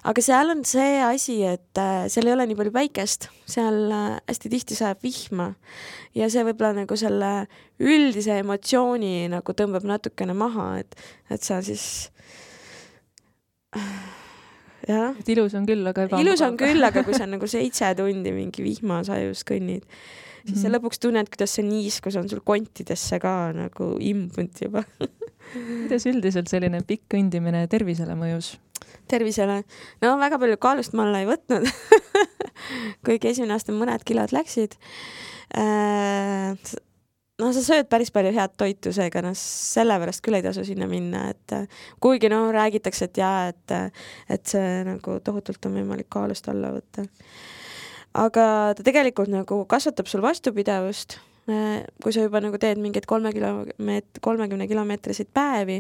Aga 0.08 0.24
seal 0.24 0.52
on 0.54 0.62
see 0.68 1.00
asi, 1.04 1.38
et 1.44 1.80
äh, 1.80 2.06
seal 2.12 2.28
ei 2.30 2.34
ole 2.34 2.46
nii 2.48 2.58
palju 2.58 2.72
päikest, 2.74 3.28
seal 3.48 3.80
äh, 3.92 4.18
hästi 4.28 4.52
tihti 4.52 4.78
sajab 4.78 5.02
vihma 5.04 5.50
ja 6.16 6.28
see 6.32 6.44
võib-olla 6.48 6.82
nagu 6.82 6.98
selle 6.98 7.32
üldise 7.78 8.38
emotsiooni 8.42 9.28
nagu 9.32 9.56
tõmbab 9.56 9.84
natukene 9.88 10.36
maha, 10.38 10.70
et, 10.82 10.96
et 11.32 11.44
sa 11.44 11.60
siis 11.64 12.06
jah. 14.88 15.12
et 15.12 15.34
ilus 15.34 15.56
on 15.58 15.68
küll, 15.68 15.84
aga 15.84 16.06
ebamugav. 16.06 16.24
ilus 16.24 16.44
on 16.46 16.56
küll, 16.60 16.88
aga 16.88 17.04
kui 17.06 17.16
sa 17.16 17.28
nagu 17.28 17.50
seitse 17.50 17.92
tundi 17.98 18.32
mingi 18.34 18.64
vihmasajus 18.64 19.44
kõnnid, 19.48 19.84
siis 19.84 19.92
mm 19.92 20.54
-hmm. 20.54 20.62
sa 20.62 20.68
mhm. 20.68 20.76
lõpuks 20.76 21.02
tunned, 21.04 21.28
kuidas 21.28 21.58
see 21.58 21.66
niiskus 21.68 22.16
on 22.16 22.28
sul 22.28 22.40
kontidesse 22.40 23.20
ka 23.20 23.52
nagu 23.52 23.96
imbunud 24.00 24.56
juba 24.64 24.84
kuidas 25.52 26.06
üldiselt 26.08 26.48
selline 26.48 26.80
pikk 26.86 27.08
kõndimine 27.14 27.66
tervisele 27.68 28.16
mõjus? 28.18 28.56
Tervisele, 29.10 29.62
no 30.04 30.16
väga 30.20 30.40
palju 30.40 30.58
kaalust 30.62 30.96
ma 30.96 31.06
alla 31.06 31.22
ei 31.22 31.30
võtnud. 31.30 31.68
Kuigi 33.06 33.32
esimene 33.32 33.56
aasta 33.56 33.74
mõned 33.74 34.04
kilod 34.06 34.34
läksid. 34.34 34.76
Äh, 35.56 36.54
no 37.38 37.50
sa 37.54 37.62
sööd 37.62 37.88
päris 37.90 38.10
palju 38.14 38.32
head 38.34 38.54
toitu, 38.60 38.92
seega 38.94 39.22
noh, 39.24 39.36
sellepärast 39.38 40.22
küll 40.24 40.38
ei 40.38 40.44
tasu 40.44 40.64
sinna 40.66 40.88
minna, 40.90 41.28
et 41.32 41.54
kuigi 42.02 42.30
noh, 42.32 42.48
räägitakse, 42.54 43.08
et 43.08 43.22
jaa, 43.22 43.52
et, 43.52 43.76
et 44.34 44.50
see 44.50 44.82
nagu 44.88 45.18
tohutult 45.24 45.70
on 45.70 45.78
võimalik 45.78 46.10
kaalust 46.12 46.50
alla 46.50 46.74
võtta. 46.74 47.06
aga 48.18 48.44
ta 48.74 48.84
tegelikult 48.84 49.30
nagu 49.30 49.62
kasvatab 49.70 50.10
sul 50.10 50.24
vastupidavust, 50.24 51.18
kui 51.48 52.12
sa 52.12 52.26
juba 52.26 52.42
nagu 52.44 52.58
teed 52.60 52.80
mingeid 52.82 53.06
kolme 53.08 53.32
kilomeet-, 53.32 54.20
kolmekümne 54.24 54.66
kilomeetriseid 54.68 55.30
päevi, 55.32 55.78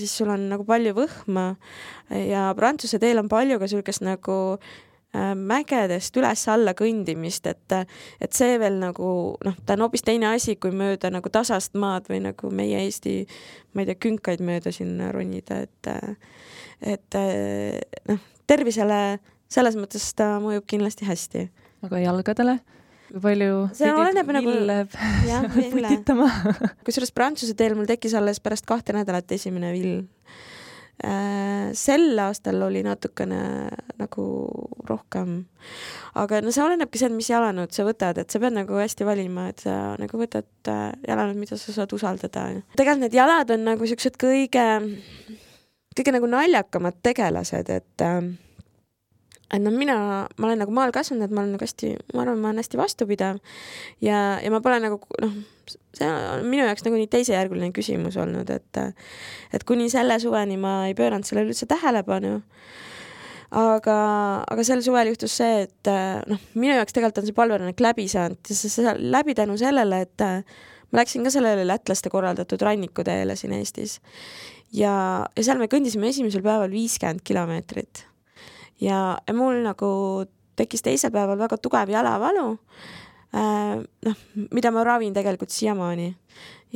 siis 0.00 0.14
sul 0.16 0.30
on 0.32 0.48
nagu 0.54 0.64
palju 0.64 0.94
võhma 0.96 1.50
ja 2.16 2.48
Prantsuse 2.56 3.00
teel 3.02 3.20
on 3.20 3.28
palju 3.28 3.58
ka 3.60 3.68
niisugust 3.68 4.04
nagu 4.06 4.38
Äh, 5.16 5.32
mägedest 5.38 6.16
üles-alla 6.18 6.74
kõndimist, 6.76 7.46
et, 7.48 7.74
et 8.20 8.36
see 8.36 8.56
veel 8.60 8.74
nagu 8.82 9.08
noh, 9.46 9.54
ta 9.64 9.76
on 9.76 9.84
hoopis 9.86 10.02
teine 10.04 10.28
asi, 10.34 10.56
kui 10.60 10.74
mööda 10.76 11.08
nagu 11.14 11.30
tasast 11.32 11.76
maad 11.78 12.10
või 12.10 12.18
nagu 12.24 12.50
meie 12.52 12.82
Eesti, 12.84 13.14
ma 13.72 13.84
ei 13.84 13.88
tea, 13.88 14.00
künkaid 14.02 14.42
mööda 14.44 14.74
siin 14.74 14.98
ronida, 15.14 15.62
et, 15.64 15.90
et 16.96 17.18
noh, 18.10 18.26
tervisele 18.50 19.00
selles 19.48 19.78
mõttes 19.78 20.10
ta 20.18 20.34
mõjub 20.42 20.66
kindlasti 20.74 21.08
hästi. 21.08 21.46
aga 21.86 22.02
jalgadele? 22.02 22.58
Palju 23.22 23.68
see 23.76 23.92
oleneb 23.94 24.30
nagu 24.34 24.52
jah, 25.26 25.46
putitama? 25.74 26.28
Kusjuures 26.86 27.14
Prantsuse 27.14 27.56
teel 27.58 27.76
mul 27.78 27.88
tekkis 27.88 28.16
alles 28.18 28.42
pärast 28.42 28.66
kahte 28.68 28.96
nädalat 28.96 29.32
esimene 29.36 29.72
vill. 29.74 30.04
Äh, 31.04 31.74
sel 31.76 32.16
aastal 32.22 32.62
oli 32.64 32.80
natukene 32.80 33.68
nagu 34.00 34.22
rohkem, 34.88 35.42
aga 36.16 36.38
no 36.40 36.54
see 36.54 36.64
olenebki 36.64 37.02
see, 37.02 37.10
mis 37.12 37.28
jalanõud 37.28 37.74
sa 37.76 37.84
võtad, 37.84 38.16
et 38.22 38.32
sa 38.32 38.40
pead 38.40 38.56
nagu 38.56 38.78
hästi 38.80 39.04
valima, 39.04 39.50
et 39.52 39.60
sa 39.66 39.74
nagu 40.00 40.16
võtad 40.16 40.70
äh, 40.72 40.86
jalanõud, 41.04 41.36
mida 41.42 41.58
sa 41.60 41.74
saad 41.74 41.92
usaldada. 41.92 42.46
tegelikult 42.78 43.04
need 43.04 43.18
jalad 43.18 43.52
on 43.52 43.68
nagu 43.68 43.90
siuksed 43.92 44.16
kõige, 44.16 44.64
kõige 45.92 46.16
nagu 46.16 46.32
naljakamad 46.32 46.96
tegelased, 47.04 47.68
et 47.76 48.06
äh, 48.08 48.32
et 49.54 49.62
noh, 49.62 49.74
mina, 49.74 49.96
ma 50.26 50.48
olen 50.48 50.58
nagu 50.64 50.74
maal 50.74 50.92
kasvanud, 50.94 51.30
ma 51.30 51.44
olen 51.44 51.54
nagu 51.54 51.66
hästi, 51.66 51.92
ma 52.14 52.24
arvan, 52.24 52.40
ma 52.42 52.50
olen 52.50 52.62
hästi 52.62 52.80
vastupidav. 52.80 53.38
Ja, 54.02 54.40
ja 54.42 54.50
ma 54.50 54.60
pole 54.64 54.80
nagu 54.82 54.98
noh, 55.22 55.36
see 55.96 56.08
on 56.08 56.48
minu 56.50 56.66
jaoks 56.66 56.84
nagu 56.86 56.98
nii 56.98 57.10
teisejärguline 57.12 57.70
küsimus 57.76 58.18
olnud, 58.20 58.50
et 58.50 58.80
et 59.54 59.66
kuni 59.68 59.88
selle 59.92 60.18
suveni 60.22 60.58
ma 60.60 60.80
ei 60.88 60.96
pööranud 60.98 61.26
sellele 61.26 61.54
üldse 61.54 61.68
tähelepanu. 61.70 62.40
aga, 63.56 63.96
aga 64.50 64.62
sel 64.66 64.82
suvel 64.82 65.12
juhtus 65.12 65.36
see, 65.38 65.66
et 65.68 65.92
noh, 66.26 66.42
minu 66.58 66.74
jaoks 66.74 66.96
tegelikult 66.96 67.22
on 67.22 67.28
see 67.28 67.36
palverännak 67.36 67.80
läbi 67.80 68.08
saanud. 68.10 68.40
Ja 68.50 68.56
see 68.58 68.96
läbi 68.98 69.36
tänu 69.38 69.54
sellele, 69.60 70.02
et 70.08 70.26
ma 70.90 71.00
läksin 71.00 71.22
ka 71.22 71.30
sellele 71.30 71.62
lätlaste 71.68 72.10
korraldatud 72.10 72.62
rannikuteele 72.66 73.38
siin 73.38 73.54
Eestis. 73.54 74.00
Ja, 74.74 75.22
ja 75.38 75.46
seal 75.46 75.62
me 75.62 75.70
kõndisime 75.70 76.10
esimesel 76.10 76.42
päeval 76.42 76.74
viiskümmend 76.74 77.22
kilomeetrit 77.22 78.02
ja, 78.80 79.18
mul 79.34 79.62
nagu 79.64 79.88
tekkis 80.56 80.84
teisel 80.84 81.12
päeval 81.14 81.38
väga 81.40 81.58
tugev 81.60 81.90
jalavalu 81.92 82.48
äh,. 83.34 83.82
noh, 84.06 84.22
mida 84.50 84.72
ma 84.72 84.84
ravin 84.86 85.14
tegelikult 85.16 85.52
siiamaani 85.52 86.08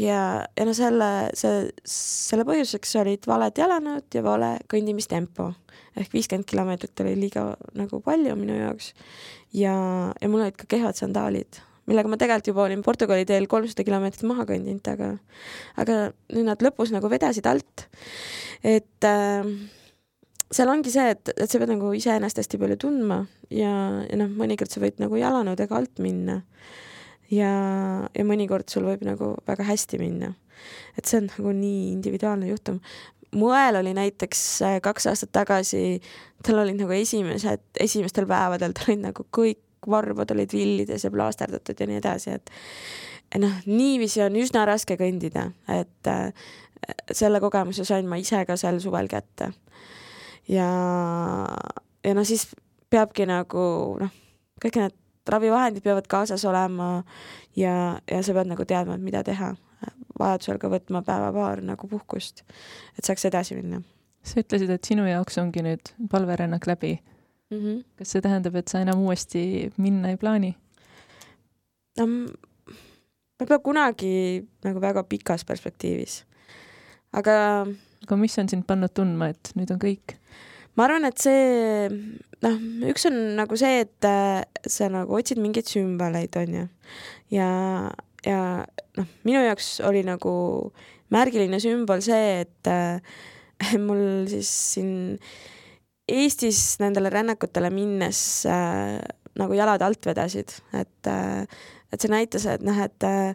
ja, 0.00 0.20
ja 0.56 0.66
no 0.66 0.74
selle, 0.76 1.30
see, 1.38 1.70
selle 1.84 2.46
põhjuseks 2.48 2.94
olid 3.00 3.26
valed 3.30 3.58
jalanõud 3.62 4.14
ja 4.14 4.24
vale 4.26 4.52
kõndimistempo 4.70 5.50
ehk 5.98 6.12
viiskümmend 6.14 6.48
kilomeetrit 6.48 7.02
oli 7.04 7.16
liiga 7.18 7.50
nagu 7.76 8.00
palju 8.04 8.36
minu 8.38 8.58
jaoks 8.58 8.92
ja, 9.56 9.74
ja 10.14 10.30
mul 10.30 10.44
olid 10.44 10.58
ka 10.60 10.68
kehvad 10.70 10.98
sandaalid 10.98 11.62
millega 11.90 12.10
ma 12.10 12.18
tegelikult 12.20 12.52
juba 12.52 12.64
olin 12.68 12.84
Portugali 12.86 13.26
teel 13.26 13.48
kolmsada 13.50 13.84
kilomeetrit 13.86 14.26
maha 14.28 14.46
kõndinud, 14.48 14.86
aga, 14.92 15.10
aga 15.80 15.98
nüüd 16.30 16.46
nad 16.46 16.62
lõpus 16.62 16.92
nagu 16.94 17.10
vedasid 17.10 17.48
alt. 17.50 17.86
et 18.62 19.08
äh, 19.08 19.48
seal 20.50 20.70
ongi 20.72 20.92
see, 20.92 21.12
et, 21.14 21.30
et 21.36 21.50
sa 21.50 21.60
pead 21.62 21.70
nagu 21.70 21.92
iseennast 21.94 22.40
hästi 22.40 22.58
palju 22.60 22.78
tundma 22.82 23.20
ja, 23.54 23.72
ja 24.06 24.18
noh, 24.18 24.30
mõnikord 24.40 24.72
sa 24.72 24.82
võid 24.82 24.98
nagu 25.02 25.18
jalanõudega 25.18 25.78
alt 25.78 26.02
minna. 26.02 26.40
ja, 27.30 27.52
ja 28.10 28.26
mõnikord 28.26 28.70
sul 28.70 28.88
võib 28.88 29.04
nagu 29.06 29.36
väga 29.46 29.66
hästi 29.70 30.00
minna. 30.02 30.34
et 30.98 31.06
see 31.06 31.20
on 31.22 31.30
nagu 31.30 31.54
nii 31.54 31.92
individuaalne 31.92 32.50
juhtum. 32.50 32.80
mu 33.38 33.52
õel 33.54 33.78
oli 33.80 33.94
näiteks 33.94 34.42
äh, 34.66 34.78
kaks 34.82 35.06
aastat 35.12 35.32
tagasi, 35.38 36.00
tal 36.42 36.64
olid 36.64 36.80
nagu 36.82 36.98
esimesed, 36.98 37.62
esimestel 37.78 38.26
päevadel 38.26 38.74
tal 38.74 38.90
olid 38.90 39.06
nagu 39.06 39.26
kõik 39.30 39.62
varbad 39.86 40.34
olid 40.34 40.50
villides 40.52 41.06
ja 41.06 41.10
plaasterdatud 41.14 41.78
ja 41.78 41.86
nii 41.88 42.00
edasi, 42.02 42.34
et 42.36 42.50
noh, 43.40 43.54
niiviisi 43.70 44.20
on 44.26 44.34
üsna 44.36 44.66
raske 44.68 44.98
kõndida, 45.00 45.46
et 45.70 46.10
äh, 46.10 46.34
selle 47.14 47.38
kogemuse 47.40 47.86
sain 47.86 48.08
ma 48.10 48.18
ise 48.18 48.42
ka 48.48 48.58
sel 48.58 48.82
suvel 48.82 49.06
kätte 49.08 49.52
ja, 50.50 50.70
ja 52.04 52.14
no 52.16 52.24
siis 52.26 52.48
peabki 52.90 53.26
nagu 53.30 53.64
noh, 54.00 54.16
kõik 54.62 54.80
need 54.80 54.96
ravivahendid 55.30 55.84
peavad 55.84 56.08
kaasas 56.10 56.44
olema 56.48 57.02
ja, 57.56 58.00
ja 58.10 58.22
sa 58.26 58.34
pead 58.36 58.50
nagu 58.50 58.66
teadma, 58.66 58.96
et 58.96 59.04
mida 59.04 59.22
teha. 59.26 59.54
vajadusel 60.20 60.58
ka 60.60 60.68
võtma 60.68 61.00
päeva-paar 61.00 61.62
nagu 61.64 61.88
puhkust, 61.88 62.42
et 62.98 63.06
saaks 63.06 63.24
edasi 63.24 63.56
minna. 63.56 63.80
sa 64.22 64.42
ütlesid, 64.42 64.70
et 64.70 64.84
sinu 64.84 65.06
jaoks 65.08 65.38
ongi 65.40 65.62
nüüd 65.64 65.94
palverännak 66.10 66.66
läbi 66.66 66.98
mm. 67.50 67.56
-hmm. 67.58 67.84
kas 67.96 68.10
see 68.12 68.20
tähendab, 68.20 68.56
et 68.56 68.68
sa 68.68 68.80
enam 68.80 69.00
uuesti 69.00 69.72
minna 69.76 70.10
ei 70.10 70.16
plaani? 70.16 70.56
no 71.98 72.06
ma 73.40 73.46
pole 73.46 73.58
kunagi 73.58 74.46
nagu 74.64 74.80
väga 74.80 75.02
pikas 75.02 75.44
perspektiivis. 75.44 76.24
aga 77.12 77.66
aga 78.04 78.18
mis 78.20 78.38
on 78.40 78.50
sind 78.50 78.66
pannud 78.68 78.92
tundma, 78.96 79.30
et 79.34 79.52
nüüd 79.58 79.72
on 79.74 79.80
kõik? 79.82 80.16
ma 80.78 80.86
arvan, 80.86 81.04
et 81.08 81.20
see, 81.20 81.88
noh, 82.44 82.60
üks 82.88 83.08
on 83.10 83.18
nagu 83.36 83.58
see, 83.58 83.82
et 83.84 84.08
äh, 84.08 84.40
sa 84.70 84.88
nagu 84.92 85.18
otsid 85.18 85.40
mingeid 85.42 85.68
sümboleid, 85.68 86.36
onju. 86.40 86.66
ja, 87.34 87.50
ja 88.26 88.40
noh, 88.96 89.10
minu 89.28 89.44
jaoks 89.44 89.78
oli 89.88 90.04
nagu 90.06 90.32
märgiline 91.12 91.60
sümbol 91.62 92.02
see, 92.04 92.44
et 92.46 92.70
äh, 92.70 93.00
mul 93.86 94.26
siis 94.30 94.50
siin 94.74 94.92
Eestis 96.10 96.80
nendele 96.80 97.10
rännakutele 97.12 97.68
minnes 97.70 98.42
äh, 98.48 98.98
nagu 99.38 99.54
jalad 99.54 99.82
alt 99.86 100.08
vedasid, 100.08 100.56
et 100.74 101.10
äh,, 101.10 101.44
et 101.90 102.02
see 102.02 102.10
näitas, 102.10 102.46
et 102.46 102.62
noh, 102.62 102.76
et 102.78 103.06
äh, 103.06 103.34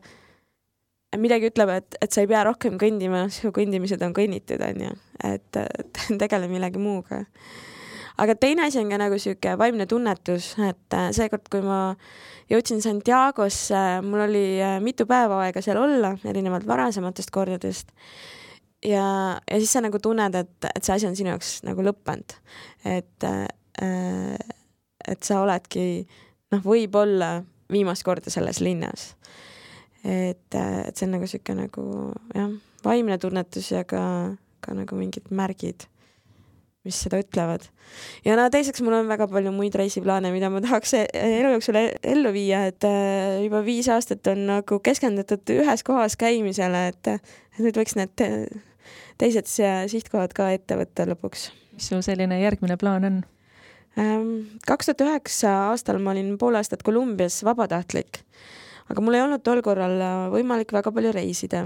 midagi 1.21 1.49
ütleb, 1.51 1.71
et, 1.75 1.97
et 2.01 2.13
sa 2.13 2.23
ei 2.23 2.29
pea 2.29 2.43
rohkem 2.47 2.79
kõndima, 2.81 3.25
su 3.33 3.51
kõndimised 3.55 4.01
on 4.05 4.13
kõnnitud, 4.15 4.61
onju, 4.65 4.91
et 5.27 5.59
tegele 6.21 6.49
millegi 6.51 6.81
muuga. 6.81 7.23
aga 8.21 8.35
teine 8.39 8.67
asi 8.67 8.79
on 8.79 8.91
ka 8.91 8.99
nagu 9.01 9.19
sihuke 9.19 9.55
vaimne 9.59 9.87
tunnetus, 9.91 10.53
et 10.63 10.97
äh, 10.97 11.09
seekord, 11.15 11.49
kui 11.51 11.63
ma 11.65 11.79
jõudsin 12.51 12.81
Santiagosse, 12.83 13.83
mul 14.05 14.25
oli 14.27 14.45
äh, 14.63 14.77
mitu 14.83 15.07
päeva 15.09 15.43
aega 15.45 15.63
seal 15.65 15.81
olla, 15.81 16.15
erinevalt 16.25 16.67
varasematest 16.67 17.33
kordadest. 17.35 17.91
ja, 18.83 19.39
ja 19.39 19.57
siis 19.59 19.73
sa 19.73 19.83
nagu 19.83 19.99
tunned, 19.99 20.35
et, 20.35 20.69
et 20.71 20.83
see 20.83 20.95
asi 20.95 21.09
on 21.09 21.17
sinu 21.17 21.33
jaoks 21.33 21.57
nagu 21.67 21.85
lõppenud, 21.85 22.37
et 22.85 23.29
äh,, 23.31 23.47
et 25.05 25.21
sa 25.27 25.41
oledki 25.43 26.05
noh, 26.53 26.61
võib-olla 26.63 27.43
viimast 27.71 28.05
korda 28.07 28.31
selles 28.33 28.61
linnas 28.63 29.11
et, 30.05 30.55
et 30.55 30.95
see 30.95 31.07
on 31.07 31.15
nagu 31.17 31.27
sihuke 31.29 31.55
nagu 31.57 31.83
jah, 32.35 32.53
vaimne 32.85 33.17
tunnetus 33.21 33.71
ja 33.73 33.83
ka, 33.87 34.01
ka 34.61 34.77
nagu 34.77 34.97
mingid 34.99 35.31
märgid. 35.33 35.87
mis 36.85 36.99
seda 37.01 37.17
ütlevad. 37.17 37.63
ja 38.25 38.35
no 38.37 38.45
teiseks 38.53 38.83
mul 38.85 38.93
on 38.99 39.07
väga 39.09 39.25
palju 39.31 39.49
muid 39.55 39.73
reisiplaane, 39.73 40.29
mida 40.31 40.51
ma 40.53 40.61
tahaks 40.61 40.93
e-, 40.99 41.07
elu 41.15 41.55
jooksul 41.55 41.79
e-, 41.81 41.97
ellu 42.13 42.29
viia, 42.35 42.67
et 42.69 42.85
äh, 42.85 43.41
juba 43.47 43.63
viis 43.65 43.89
aastat 43.89 44.27
on 44.29 44.45
nagu 44.51 44.79
keskendutud 44.85 45.49
ühes 45.57 45.83
kohas 45.87 46.17
käimisele, 46.21 46.87
et, 46.93 47.13
et 47.55 47.63
nüüd 47.65 47.81
võiks 47.81 47.97
need 47.97 48.27
teised 49.17 49.49
sihtkohad 49.49 50.35
ka 50.37 50.51
ette 50.53 50.77
võtta 50.77 51.07
lõpuks. 51.09 51.49
mis 51.73 51.89
su 51.89 52.01
selline 52.05 52.37
järgmine 52.43 52.77
plaan 52.77 53.09
on? 53.09 53.23
Ähm, 53.99 54.59
kaks 54.67 54.89
tuhat 54.89 55.05
üheksa 55.05 55.51
aastal 55.71 56.01
ma 56.03 56.11
olin 56.11 56.33
pool 56.37 56.57
aastat 56.59 56.83
Kolumbias 56.83 57.39
vabatahtlik, 57.47 58.19
aga 58.89 59.01
mul 59.01 59.17
ei 59.17 59.25
olnud 59.25 59.43
tol 59.45 59.63
korral 59.65 59.97
võimalik 60.33 60.73
väga 60.75 60.93
palju 60.93 61.15
reisida 61.15 61.65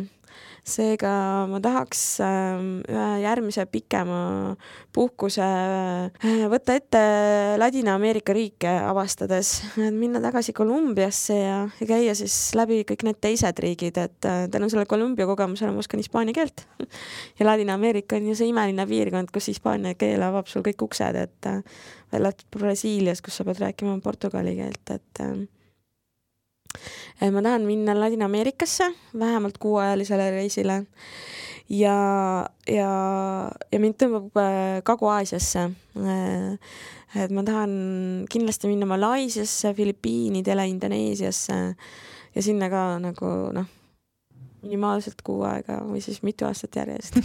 seega 0.67 1.12
ma 1.49 1.60
tahaks 1.63 2.01
ähm, 2.23 2.67
ühe 2.89 3.08
järgmise 3.23 3.65
pikema 3.71 4.19
puhkuse 4.95 5.45
äh, 5.45 6.45
võtta 6.51 6.75
ette 6.77 7.01
Ladina-Ameerika 7.62 8.36
riike 8.36 8.71
avastades, 8.89 9.53
minna 9.77 10.21
tagasi 10.23 10.53
Kolumbiasse 10.58 11.38
ja, 11.38 11.60
ja 11.82 11.89
käia 11.89 12.15
siis 12.17 12.36
läbi 12.58 12.82
kõik 12.88 13.05
need 13.08 13.21
teised 13.23 13.62
riigid, 13.63 13.99
et 14.01 14.29
äh, 14.29 14.45
tänu 14.51 14.69
sellele 14.69 14.89
Kolumbia 14.89 15.27
kogemusele 15.29 15.73
ma 15.73 15.84
oskan 15.84 16.03
hispaania 16.03 16.36
keelt. 16.36 16.65
ja 17.39 17.49
Ladina-Ameerika 17.49 18.19
on 18.19 18.32
ju 18.32 18.38
see 18.39 18.51
imeline 18.53 18.88
piirkond, 18.89 19.32
kus 19.36 19.51
hispaania 19.51 19.95
keel 19.99 20.23
avab 20.25 20.49
sul 20.51 20.65
kõik 20.65 20.84
uksed, 20.89 21.19
et 21.19 21.49
äh, 21.49 21.63
välja 22.13 22.34
arvatud 22.34 22.60
Brasiilias, 22.60 23.23
kus 23.25 23.39
sa 23.39 23.47
pead 23.47 23.62
rääkima 23.63 23.99
portugali 24.03 24.58
keelt, 24.60 24.97
et 24.97 25.25
ma 27.32 27.41
tahan 27.41 27.65
minna 27.67 27.95
Ladina-Ameerikasse 27.97 28.91
vähemalt 29.19 29.58
kuuajalisele 29.58 30.32
reisile 30.32 30.86
ja, 31.69 31.95
ja, 32.67 32.91
ja 33.71 33.82
mind 33.82 33.97
tõmbab 34.01 34.39
äh, 34.41 34.77
Kagu-Aasiasse. 34.88 35.65
Äh, 35.99 36.77
et 37.23 37.34
ma 37.34 37.43
tahan 37.45 37.73
kindlasti 38.29 38.69
minna 38.69 38.86
Malaisiasse, 38.89 39.73
Filipiinidele, 39.77 40.67
Indoneesiasse 40.69 41.60
ja 42.36 42.45
sinna 42.45 42.69
ka 42.69 42.84
nagu 43.01 43.32
noh, 43.55 43.69
minimaalselt 44.62 45.23
kuu 45.25 45.41
aega 45.47 45.79
või 45.88 46.03
siis 46.03 46.19
mitu 46.21 46.45
aastat 46.45 46.75
järjest 46.75 47.15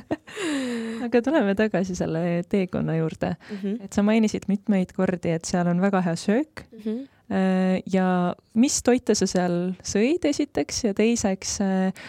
aga 1.06 1.22
tuleme 1.22 1.54
tagasi 1.54 1.94
selle 1.94 2.42
teekonna 2.50 2.96
juurde 2.98 3.30
mm. 3.36 3.56
-hmm. 3.62 3.84
et 3.86 3.94
sa 3.94 4.02
mainisid 4.02 4.48
mitmeid 4.50 4.92
kordi, 4.96 5.30
et 5.30 5.46
seal 5.46 5.70
on 5.70 5.80
väga 5.80 6.02
hea 6.04 6.16
söök 6.18 6.66
mm. 6.72 6.82
-hmm 6.84 7.08
Äh, 7.08 7.19
ja 7.30 8.34
mis 8.58 8.80
toite 8.82 9.14
sa 9.14 9.26
seal 9.30 9.56
sõid, 9.86 10.24
esiteks, 10.26 10.84
ja 10.88 10.94
teiseks, 10.98 11.52
äh, 11.62 12.08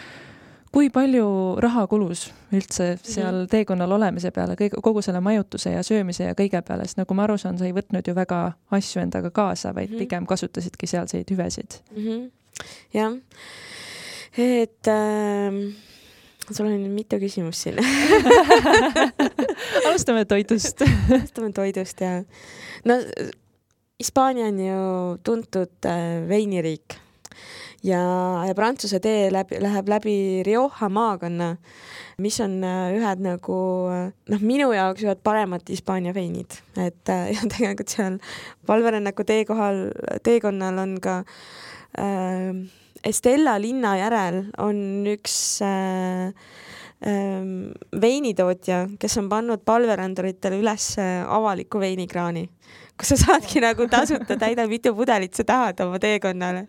kui 0.72 0.88
palju 0.90 1.26
raha 1.62 1.84
kulus 1.86 2.24
üldse 2.50 2.94
mhm. 2.94 3.04
seal 3.14 3.44
teekonnal 3.52 3.92
olemise 3.98 4.32
peale, 4.34 4.56
kõige, 4.58 4.80
kogu 4.82 5.04
selle 5.04 5.20
majutuse 5.24 5.74
ja 5.76 5.84
söömise 5.86 6.30
ja 6.30 6.38
kõige 6.38 6.62
peale, 6.66 6.88
sest 6.88 6.98
nagu 6.98 7.14
ma 7.14 7.26
aru 7.28 7.38
saan, 7.38 7.60
sa 7.60 7.68
ei 7.68 7.76
võtnud 7.76 8.08
ju 8.08 8.16
väga 8.16 8.42
asju 8.72 9.04
endaga 9.04 9.30
kaasa, 9.30 9.74
vaid 9.76 9.90
-hmm. 9.92 10.04
pigem 10.04 10.26
kasutasidki 10.26 10.86
sealseid 10.86 11.30
hüvesid 11.30 11.78
mm. 11.96 12.02
-hmm. 12.02 12.30
jah, 12.98 13.16
et 14.38 14.86
äh 14.88 15.90
sul 16.50 16.66
on 16.66 16.90
mitu 16.90 17.16
küsimust 17.22 17.62
siin 17.64 17.78
alustame 19.86 20.24
toidust 20.24 20.82
alustame 21.14 21.52
toidust 21.54 22.00
ja 22.00 22.22
no 22.84 22.98
Hispaania 24.02 24.48
on 24.50 24.58
ju 24.58 25.18
tuntud 25.22 25.86
äh, 25.86 26.28
veiniriik. 26.28 26.98
Ja, 27.82 28.00
ja 28.46 28.54
Prantsuse 28.54 28.98
tee 29.02 29.28
läbi, 29.30 29.60
läheb 29.62 29.88
läbi 29.90 30.14
Rioja 30.46 30.88
maakonna, 30.90 31.52
mis 32.22 32.40
on 32.42 32.56
äh, 32.66 32.96
ühed 32.98 33.22
nagu 33.22 33.58
äh, 33.94 34.10
noh, 34.34 34.42
minu 34.42 34.72
jaoks 34.74 35.06
ühed 35.06 35.22
paremad 35.22 35.70
Hispaania 35.70 36.14
veinid, 36.14 36.58
et 36.82 37.14
ja 37.34 37.46
tegelikult 37.46 37.94
seal 37.94 38.18
valverännaku 38.68 39.26
teekohal, 39.28 39.84
teekonnal 40.26 40.82
on 40.82 40.98
ka 41.02 41.20
äh, 41.98 42.50
Estella 43.06 43.54
linna 43.62 43.96
järel 43.98 44.44
on 44.62 44.82
üks 45.14 45.36
äh, 45.62 46.34
veinitootja, 47.02 48.84
kes 49.00 49.18
on 49.18 49.28
pannud 49.28 49.64
palveränduritele 49.66 50.60
üles 50.62 50.92
avaliku 51.02 51.80
veinikraani 51.82 52.46
kus 53.02 53.12
sa 53.12 53.16
saadki 53.18 53.60
nagu 53.62 53.86
tasuta, 53.90 54.36
täida 54.38 54.64
mitu 54.70 54.92
pudelit 54.94 55.34
sa 55.34 55.44
tahad 55.46 55.80
oma 55.82 55.98
teekonnale. 56.02 56.66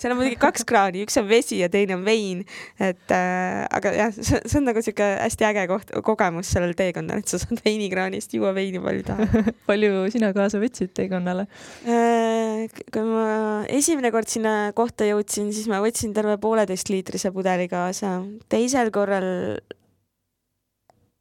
seal 0.00 0.14
on 0.14 0.18
muidugi 0.18 0.38
kaks 0.40 0.64
kraani, 0.66 1.04
üks 1.06 1.18
on 1.20 1.28
vesi 1.28 1.60
ja 1.60 1.68
teine 1.70 1.94
on 1.98 2.04
vein. 2.04 2.42
et 2.80 3.14
äh, 3.14 3.62
aga 3.70 3.92
jah, 3.94 4.14
see, 4.16 4.40
see 4.40 4.58
on 4.58 4.66
nagu 4.70 4.82
sihuke 4.82 5.06
hästi 5.20 5.48
äge 5.50 5.66
koht, 5.70 5.92
kogemus 6.06 6.50
sellel 6.54 6.74
teekonnal, 6.78 7.22
et 7.22 7.30
sa 7.30 7.40
saad 7.42 7.62
veinikraanist 7.64 8.34
juua 8.34 8.54
veini 8.56 8.82
palju 8.82 9.06
tahad 9.06 9.52
palju 9.70 10.08
sina 10.14 10.32
kaasa 10.36 10.60
võtsid 10.62 10.94
teekonnale 10.96 11.46
äh,? 11.86 12.66
kui 12.90 13.06
ma 13.06 13.28
esimene 13.70 14.10
kord 14.14 14.32
sinna 14.32 14.56
kohta 14.76 15.06
jõudsin, 15.06 15.52
siis 15.54 15.70
ma 15.70 15.82
võtsin 15.84 16.16
terve 16.16 16.38
pooleteistliitrise 16.42 17.30
pudeli 17.36 17.68
kaasa. 17.70 18.18
teisel 18.50 18.90
korral 18.94 19.60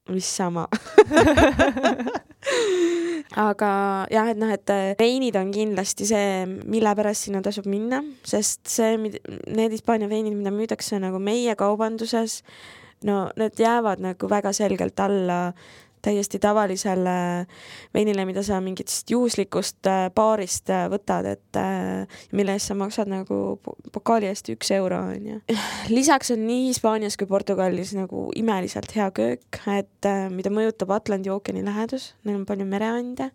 vist 0.10 0.36
sama. 0.36 0.68
Aga 3.36 3.72
jah, 4.13 4.30
et 4.32 4.39
noh, 4.39 4.52
et 4.54 4.72
veinid 5.00 5.36
on 5.39 5.52
kindlasti 5.52 6.06
see, 6.08 6.46
mille 6.46 6.91
pärast 6.96 7.26
sinna 7.26 7.41
tasub 7.44 7.65
minna, 7.68 8.04
sest 8.24 8.62
see, 8.70 8.96
need 9.00 9.74
Hispaania 9.74 10.08
veinid, 10.12 10.36
mida 10.38 10.54
müüakse 10.54 11.00
nagu 11.02 11.20
meie 11.20 11.56
kaubanduses, 11.60 12.44
no 13.08 13.26
need 13.39 13.60
jäävad 13.60 14.04
nagu 14.04 14.30
väga 14.32 14.54
selgelt 14.56 15.00
alla 15.04 15.39
täiesti 16.06 16.39
tavalisele 16.41 17.15
veinile, 17.94 18.26
mida 18.28 18.44
sa 18.46 18.60
mingitest 18.63 19.10
juhuslikust 19.12 19.89
äh, 19.89 20.08
baarist 20.15 20.70
äh, 20.74 20.86
võtad, 20.91 21.28
et 21.36 21.60
äh, 21.60 22.20
mille 22.36 22.56
eest 22.56 22.72
sa 22.72 22.78
maksad 22.78 23.10
nagu 23.12 23.39
pokaali 23.96 24.30
eest 24.30 24.52
üks 24.54 24.72
euro, 24.76 25.02
onju. 25.15 25.41
lisaks 25.96 26.34
on 26.36 26.46
nii 26.48 26.70
Hispaanias 26.70 27.18
kui 27.20 27.30
Portugalis 27.30 27.96
nagu 27.98 28.28
imeliselt 28.38 28.94
hea 28.96 29.10
köök, 29.15 29.62
et 29.74 30.10
mida 30.34 30.54
mõjutab 30.54 30.94
Atlandi 30.96 31.34
ookeani 31.34 31.65
lähedus, 31.65 32.13
neil 32.24 32.39
on 32.41 32.46
palju 32.50 32.68
mereande, 32.70 33.32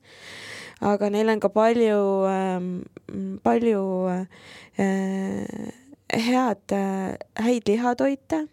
aga 0.86 1.10
neil 1.12 1.34
on 1.34 1.42
ka 1.42 1.50
palju, 1.54 2.00
ähm, 2.30 2.70
palju 3.44 3.84
head, 6.10 6.78
häid 7.38 7.68
lihatoite 7.68 8.44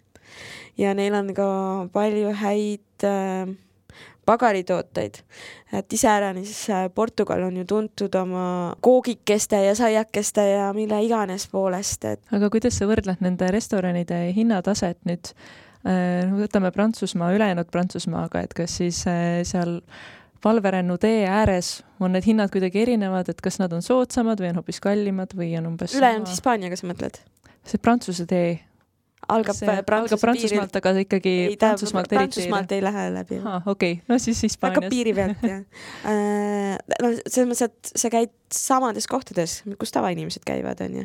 ja 0.77 0.93
neil 0.97 1.15
on 1.17 1.33
ka 1.37 1.47
palju 1.93 2.33
häid 2.37 3.05
äh, 3.05 3.49
pagaritooteid. 4.27 5.21
et 5.73 5.93
iseäranis 5.93 6.69
äh, 6.69 6.87
Portugal 6.95 7.43
on 7.47 7.57
ju 7.57 7.65
tuntud 7.65 8.15
oma 8.15 8.75
koogikeste 8.81 9.59
ja 9.65 9.75
saiakeste 9.75 10.49
ja 10.49 10.73
mille 10.73 10.99
iganes 11.03 11.47
poolest, 11.51 12.05
et. 12.05 12.21
aga 12.31 12.49
kuidas 12.53 12.77
sa 12.79 12.89
võrdled 12.89 13.23
nende 13.23 13.51
restoranide 13.53 14.27
hinnataset 14.35 14.99
nüüd? 15.07 15.33
Äh, 15.87 16.27
võtame 16.33 16.71
Prantsusmaa, 16.75 17.31
ülejäänud 17.37 17.69
Prantsusmaaga, 17.71 18.41
et 18.43 18.55
kas 18.57 18.79
siis 18.81 19.03
äh, 19.07 19.41
seal 19.47 19.79
valverännu 20.43 20.97
tee 21.01 21.25
ääres 21.29 21.81
on 21.99 22.13
need 22.15 22.25
hinnad 22.27 22.51
kuidagi 22.53 22.81
erinevad, 22.83 23.29
et 23.29 23.41
kas 23.41 23.59
nad 23.61 23.73
on 23.73 23.85
soodsamad 23.85 24.41
või 24.41 24.51
on 24.51 24.61
hoopis 24.61 24.81
kallimad 24.83 25.35
või 25.37 25.53
on 25.59 25.71
umbes 25.73 25.95
ülejäänud 25.97 26.29
Hispaaniaga, 26.31 26.79
sa 26.79 26.89
mõtled? 26.89 27.21
see 27.67 27.79
Prantsuse 27.83 28.25
tee 28.27 28.57
algab 29.27 29.59
Prantsuse 29.85 30.21
Prantsusmaalt, 30.21 30.75
aga 30.79 30.93
ikkagi 31.03 31.33
ei, 31.47 31.57
Prantsusmaalt 31.59 32.11
eriti 32.11 32.19
Prantsusmaalt 32.21 32.71
ei 32.75 32.83
lähe 32.83 33.07
läbi. 33.13 33.41
okei 33.65 34.01
no 34.07 34.19
siis 34.21 34.43
Hispaanias. 34.43 34.77
hakkab 34.77 34.93
piiri 34.93 35.13
pealt, 35.17 35.43
jah. 35.43 35.63
Äh, 36.07 36.75
no 37.01 37.09
selles 37.27 37.47
mõttes, 37.49 37.67
et 37.67 37.99
sa 37.99 38.09
käid 38.13 38.31
samades 38.53 39.07
kohtades, 39.07 39.59
kus 39.79 39.91
tavainimesed 39.91 40.43
käivad, 40.47 40.79
onju. 40.81 41.03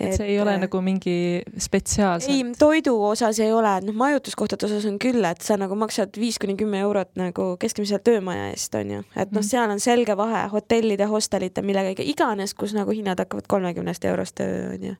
et 0.00 0.16
see 0.16 0.26
ei 0.32 0.38
ole 0.42 0.56
äh, 0.56 0.60
nagu 0.64 0.80
mingi 0.82 1.14
spetsiaalselt? 1.58 2.32
ei, 2.34 2.42
toidu 2.58 2.96
osas 3.06 3.38
ei 3.42 3.52
ole, 3.54 3.76
noh, 3.86 3.94
majutuskohtade 3.94 4.66
osas 4.66 4.88
on 4.90 4.98
küll, 5.02 5.22
et 5.26 5.44
sa 5.46 5.58
nagu 5.60 5.76
maksad 5.78 6.18
viis 6.18 6.40
kuni 6.42 6.56
kümme 6.58 6.80
eurot 6.82 7.12
nagu 7.20 7.52
keskmise 7.62 8.00
töömaja 8.02 8.48
eest, 8.50 8.74
onju. 8.74 9.04
et 9.14 9.30
noh, 9.30 9.38
mhm. 9.38 9.46
seal 9.52 9.70
on 9.70 9.82
selge 9.82 10.16
vahe 10.18 10.42
hotellide, 10.50 11.06
hostelite, 11.10 11.62
millega 11.66 12.02
iganes, 12.02 12.56
kus 12.58 12.74
nagu 12.74 12.94
hinnad 12.96 13.22
hakkavad 13.22 13.46
kolmekümnest 13.50 14.04
eurost, 14.10 14.42
onju. 14.42 14.96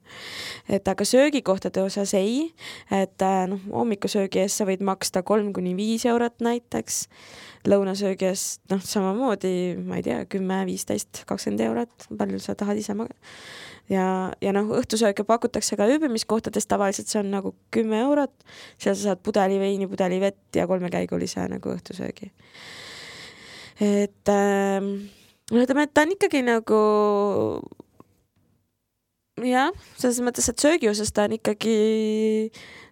et 0.69 0.95
aga 0.95 1.09
söögikohtade 1.09 1.83
osas 1.83 2.15
ei, 2.15 2.53
et 2.93 3.25
äh, 3.25 3.45
noh, 3.51 3.63
hommikusöögi 3.73 4.43
eest 4.43 4.61
sa 4.61 4.67
võid 4.69 4.83
maksta 4.87 5.23
kolm 5.27 5.53
kuni 5.57 5.75
viis 5.79 6.07
eurot 6.09 6.43
näiteks 6.45 7.03
lõunasöögi 7.69 8.29
eest 8.31 8.63
noh, 8.73 8.83
samamoodi, 8.85 9.53
ma 9.85 10.01
ei 10.01 10.07
tea, 10.07 10.23
kümme, 10.31 10.63
viisteist, 10.69 11.25
kakskümmend 11.29 11.65
eurot, 11.67 12.09
palju 12.19 12.41
sa 12.43 12.57
tahad 12.59 12.81
ise 12.81 12.97
magada. 12.97 13.19
ja, 13.93 14.07
ja 14.41 14.55
noh, 14.57 14.73
õhtusööke 14.81 15.27
pakutakse 15.29 15.79
ka 15.81 15.89
ööbimiskohtades, 15.91 16.69
tavaliselt 16.71 17.13
see 17.13 17.21
on 17.23 17.33
nagu 17.35 17.55
kümme 17.75 18.01
eurot, 18.07 18.35
seal 18.79 18.97
sa 18.97 19.11
saad 19.11 19.25
pudeli 19.25 19.61
veini, 19.61 19.89
pudeli 19.91 20.21
vett 20.23 20.57
ja 20.57 20.69
kolmekäigulise 20.71 21.49
nagu 21.53 21.75
õhtusöögi. 21.75 22.33
et 23.81 24.33
äh, 24.33 24.91
ütleme, 25.53 25.85
et 25.85 25.95
ta 25.95 26.07
on 26.07 26.17
ikkagi 26.17 26.45
nagu 26.47 26.81
jah, 29.47 29.73
selles 29.97 30.21
mõttes, 30.25 30.49
et 30.51 30.63
söögi 30.63 30.91
osas 30.91 31.13
ta 31.15 31.27
on 31.29 31.37
ikkagi 31.39 31.75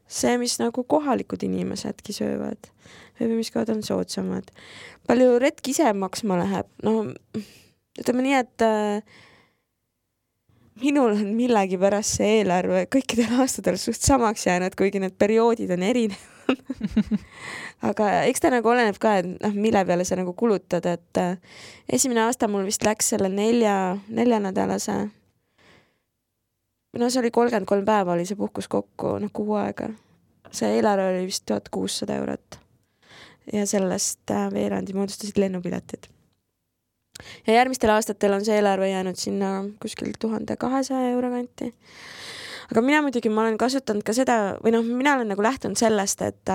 see, 0.08 0.34
mis 0.40 0.56
nagu 0.62 0.84
kohalikud 0.88 1.42
inimesedki 1.44 2.16
söövad 2.16 2.70
ööbimiskohad 3.18 3.70
on 3.74 3.82
soodsamad. 3.82 4.50
palju 5.08 5.38
retk 5.42 5.72
ise 5.72 5.92
maksma 5.92 6.38
läheb? 6.42 6.68
no 6.82 7.11
ütleme 7.98 8.24
nii, 8.24 8.37
et 8.38 8.64
äh, 8.64 9.02
minul 10.82 11.16
on 11.16 11.34
millegipärast 11.37 12.18
see 12.20 12.38
eelarve 12.40 12.87
kõikidel 12.94 13.40
aastatel 13.42 13.78
suht 13.80 14.02
samaks 14.04 14.46
jäänud, 14.46 14.76
kuigi 14.78 15.02
need 15.02 15.18
perioodid 15.18 15.72
on 15.74 15.82
erinevad 15.82 16.37
aga 17.88 18.08
eks 18.30 18.42
ta 18.42 18.52
nagu 18.52 18.70
oleneb 18.70 18.96
ka, 19.02 19.18
et 19.20 19.28
noh, 19.28 19.54
mille 19.54 19.82
peale 19.88 20.06
sa 20.08 20.16
nagu 20.18 20.32
kulutad, 20.38 20.87
et 20.88 21.20
äh, 21.20 21.37
esimene 21.92 22.24
aasta 22.24 22.48
mul 22.50 22.66
vist 22.68 22.87
läks 22.87 23.12
selle 23.14 23.30
nelja, 23.32 23.98
neljanädalase 24.08 25.00
no 26.98 27.08
see 27.11 27.22
oli 27.22 27.30
kolmkümmend 27.30 27.68
kolm 27.70 27.87
päeva 27.88 28.14
oli 28.16 28.26
see 28.28 28.38
puhkus 28.38 28.68
kokku, 28.68 29.16
noh 29.22 29.32
kuu 29.32 29.54
aega. 29.61 29.90
see 30.50 30.76
eelarve 30.76 31.08
oli 31.14 31.26
vist 31.30 31.46
tuhat 31.46 31.68
kuussada 31.68 32.18
eurot. 32.20 32.61
ja 33.52 33.66
sellest 33.66 34.30
äh, 34.30 34.48
veerandi 34.52 34.96
moodustasid 34.96 35.38
lennupiletid 35.40 36.11
ja 37.46 37.54
järgmistel 37.54 37.90
aastatel 37.90 38.32
on 38.37 38.44
see 38.44 38.56
eelarve 38.58 38.90
jäänud 38.90 39.18
sinna 39.18 39.64
kuskil 39.82 40.12
tuhande 40.18 40.56
kahesaja 40.56 41.11
euro 41.11 41.30
kanti. 41.30 41.72
aga 42.70 42.82
mina 42.82 43.02
muidugi, 43.02 43.30
ma 43.32 43.40
olen 43.42 43.56
kasutanud 43.58 44.04
ka 44.04 44.12
seda 44.12 44.34
või 44.64 44.74
noh, 44.74 44.84
mina 44.84 45.14
olen 45.16 45.30
nagu 45.32 45.42
lähtunud 45.42 45.80
sellest, 45.80 46.22
et, 46.22 46.50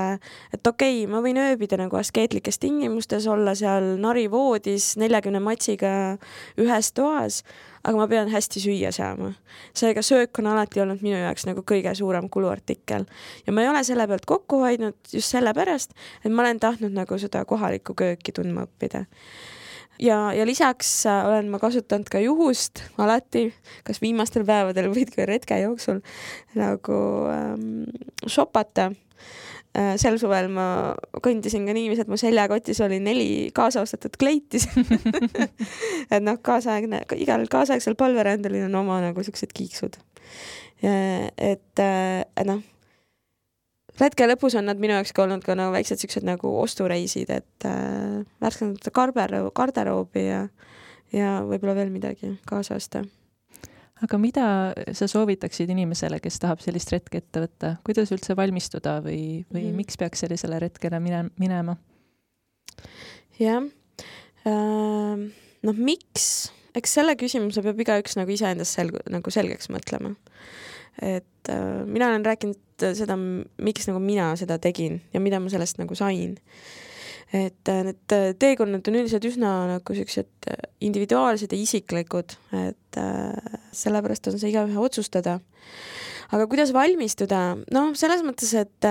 et 0.54 0.68
okei 0.68 1.00
okay,, 1.02 1.10
ma 1.10 1.24
võin 1.26 1.40
ööbida 1.42 1.80
nagu 1.82 1.98
askeetlikes 1.98 2.62
tingimustes, 2.62 3.26
olla 3.28 3.56
seal 3.58 3.96
narivoodis 4.02 4.94
neljakümne 5.02 5.42
matsiga 5.42 5.94
ühes 6.62 6.92
toas, 6.94 7.42
aga 7.84 7.98
ma 7.98 8.08
pean 8.08 8.30
hästi 8.32 8.62
süüa 8.64 8.92
saama. 8.96 9.34
seega 9.76 10.02
söök 10.02 10.40
on 10.40 10.48
alati 10.54 10.82
olnud 10.84 11.02
minu 11.04 11.18
jaoks 11.20 11.48
nagu 11.50 11.64
kõige 11.68 11.96
suurem 11.96 12.30
kuluartikkel 12.30 13.06
ja 13.48 13.54
ma 13.54 13.64
ei 13.64 13.72
ole 13.72 13.84
selle 13.84 14.08
pealt 14.08 14.26
kokku 14.30 14.64
hoidnud 14.64 14.96
just 15.14 15.34
sellepärast, 15.36 15.96
et 16.24 16.32
ma 16.32 16.46
olen 16.46 16.60
tahtnud 16.64 16.96
nagu 16.96 17.18
seda 17.20 17.46
kohalikku 17.46 17.96
kööki 18.00 18.36
tundma 18.36 18.68
õppida 18.68 19.06
ja, 20.00 20.18
ja 20.34 20.46
lisaks 20.46 21.06
äh, 21.06 21.26
olen 21.28 21.52
ma 21.54 21.60
kasutanud 21.62 22.10
ka 22.12 22.22
juhust 22.24 22.84
alati, 22.98 23.50
kas 23.88 24.02
viimastel 24.04 24.46
päevadel 24.48 24.92
või 24.94 25.06
ka 25.12 25.28
retke 25.30 25.60
jooksul 25.64 26.02
nagu 26.60 27.00
ähm, 27.32 27.84
shopata 28.28 28.92
äh,. 28.92 29.00
Sel 29.74 30.20
suvel 30.22 30.52
ma 30.54 30.66
kõndisin 31.26 31.64
ka 31.66 31.74
niiviisi, 31.74 32.04
et 32.04 32.12
mu 32.12 32.18
seljakotis 32.20 32.82
oli 32.86 33.00
neli 33.02 33.30
kaasaostetud 33.58 34.20
kleiti 34.22 34.62
et 36.14 36.22
noh, 36.22 36.38
kaasaegne, 36.46 37.04
igal 37.18 37.48
kaasaegsel 37.50 37.98
palverändalil 37.98 38.68
on 38.68 38.78
oma 38.84 39.00
nagu 39.02 39.26
siuksed 39.26 39.56
kiiksud. 39.58 39.98
äh, 40.86 41.32
et 42.38 42.46
noh 42.46 42.62
retke 44.00 44.28
lõpus 44.28 44.56
on 44.58 44.68
nad 44.70 44.80
minu 44.82 44.96
jaoks 44.98 45.14
ka 45.16 45.26
olnud 45.26 45.44
ka 45.46 45.56
nagu 45.58 45.74
väiksed 45.76 46.02
siuksed 46.02 46.26
nagu 46.28 46.54
ostureisid, 46.62 47.30
et 47.34 47.68
äh, 47.70 48.22
värskendada 48.42 48.94
garderoobi 48.94 50.26
ja, 50.26 50.46
ja 51.14 51.36
võib-olla 51.46 51.78
veel 51.78 51.94
midagi 51.94 52.36
kaasa 52.50 52.80
osta. 52.80 53.04
Aga 54.02 54.18
mida 54.18 54.48
sa 54.98 55.08
soovitaksid 55.08 55.70
inimesele, 55.70 56.20
kes 56.24 56.40
tahab 56.42 56.64
sellist 56.64 56.92
retke 56.92 57.22
ette 57.22 57.44
võtta, 57.46 57.76
kuidas 57.86 58.12
üldse 58.16 58.36
valmistuda 58.36 58.98
või, 59.06 59.44
või 59.54 59.64
mm 59.64 59.70
-hmm. 59.70 59.78
miks 59.84 59.98
peaks 59.98 60.26
sellisele 60.26 60.60
retkele 60.60 61.00
mine, 61.00 61.24
minema? 61.40 61.78
jah 63.40 63.64
äh,, 64.48 65.24
noh, 65.64 65.78
miks, 65.78 66.52
eks 66.76 66.94
selle 67.00 67.16
küsimuse 67.16 67.62
peab 67.62 67.80
igaüks 67.80 68.18
nagu 68.18 68.32
iseendas 68.32 68.74
selg-, 68.78 69.02
nagu 69.10 69.32
selgeks 69.32 69.70
mõtlema 69.70 70.16
et 71.02 71.50
äh, 71.50 71.86
mina 71.86 72.08
olen 72.08 72.26
rääkinud 72.26 72.60
seda, 72.94 73.18
miks 73.62 73.88
nagu 73.90 74.02
mina 74.04 74.34
seda 74.40 74.60
tegin 74.62 75.02
ja 75.14 75.22
mida 75.24 75.40
ma 75.40 75.50
sellest 75.50 75.80
nagu 75.82 75.96
sain. 75.96 76.38
Et 77.34 77.70
äh, 77.70 77.82
need 77.88 78.14
äh, 78.14 78.32
teekonnad 78.38 78.86
on 78.88 78.98
üldiselt 79.00 79.26
üsna 79.26 79.52
nagu 79.72 79.96
siuksed 79.98 80.50
äh, 80.52 80.68
individuaalsed 80.86 81.54
ja 81.54 81.58
isiklikud, 81.58 82.36
et 82.60 83.00
sellepärast 83.74 84.30
on 84.30 84.38
see 84.38 84.52
igaühe 84.52 84.78
otsustada. 84.78 85.40
aga 86.34 86.46
kuidas 86.50 86.74
valmistuda, 86.74 87.40
noh, 87.74 87.90
selles 87.98 88.22
mõttes, 88.26 88.54
et 88.58 88.86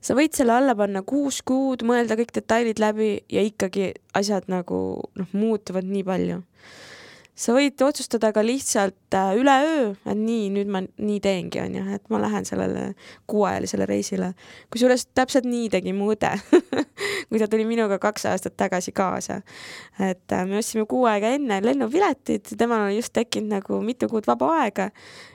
sa 0.00 0.16
võid 0.16 0.36
selle 0.36 0.54
alla 0.56 0.74
panna 0.76 1.02
kuus 1.04 1.40
kuud, 1.44 1.84
mõelda 1.88 2.16
kõik 2.20 2.34
detailid 2.36 2.80
läbi 2.80 3.10
ja 3.32 3.44
ikkagi 3.44 3.94
asjad 4.16 4.48
nagu 4.52 5.00
noh, 5.16 5.32
muutuvad 5.32 5.88
nii 5.88 6.04
palju 6.04 6.42
sa 7.40 7.54
võid 7.56 7.80
otsustada 7.84 8.30
ka 8.36 8.42
lihtsalt 8.44 9.16
äh, 9.16 9.32
üleöö, 9.40 9.92
et 10.04 10.18
nii, 10.18 10.48
nüüd 10.54 10.70
ma 10.72 10.82
nii 10.84 11.20
teengi, 11.24 11.60
onju, 11.62 11.84
et 11.96 12.10
ma 12.12 12.20
lähen 12.20 12.46
sellele 12.48 12.90
kuuajalisele 13.30 13.86
reisile. 13.88 14.32
kusjuures 14.72 15.06
täpselt 15.16 15.48
nii 15.48 15.70
tegi 15.72 15.94
mu 15.96 16.10
õde 16.12 16.32
kui 17.30 17.40
ta 17.40 17.48
tuli 17.50 17.64
minuga 17.68 18.00
kaks 18.02 18.28
aastat 18.30 18.58
tagasi 18.60 18.92
kaasa. 18.96 19.40
et 19.98 20.36
äh, 20.36 20.44
me 20.48 20.60
ostsime 20.60 20.84
kuu 20.90 21.06
aega 21.08 21.32
enne 21.38 21.60
lennupiletid, 21.64 22.52
temal 22.60 22.88
oli 22.88 23.00
just 23.00 23.14
tekkinud 23.16 23.56
nagu 23.56 23.80
mitu 23.84 24.10
kuud 24.10 24.28
vaba 24.28 24.52
aega 24.64 24.90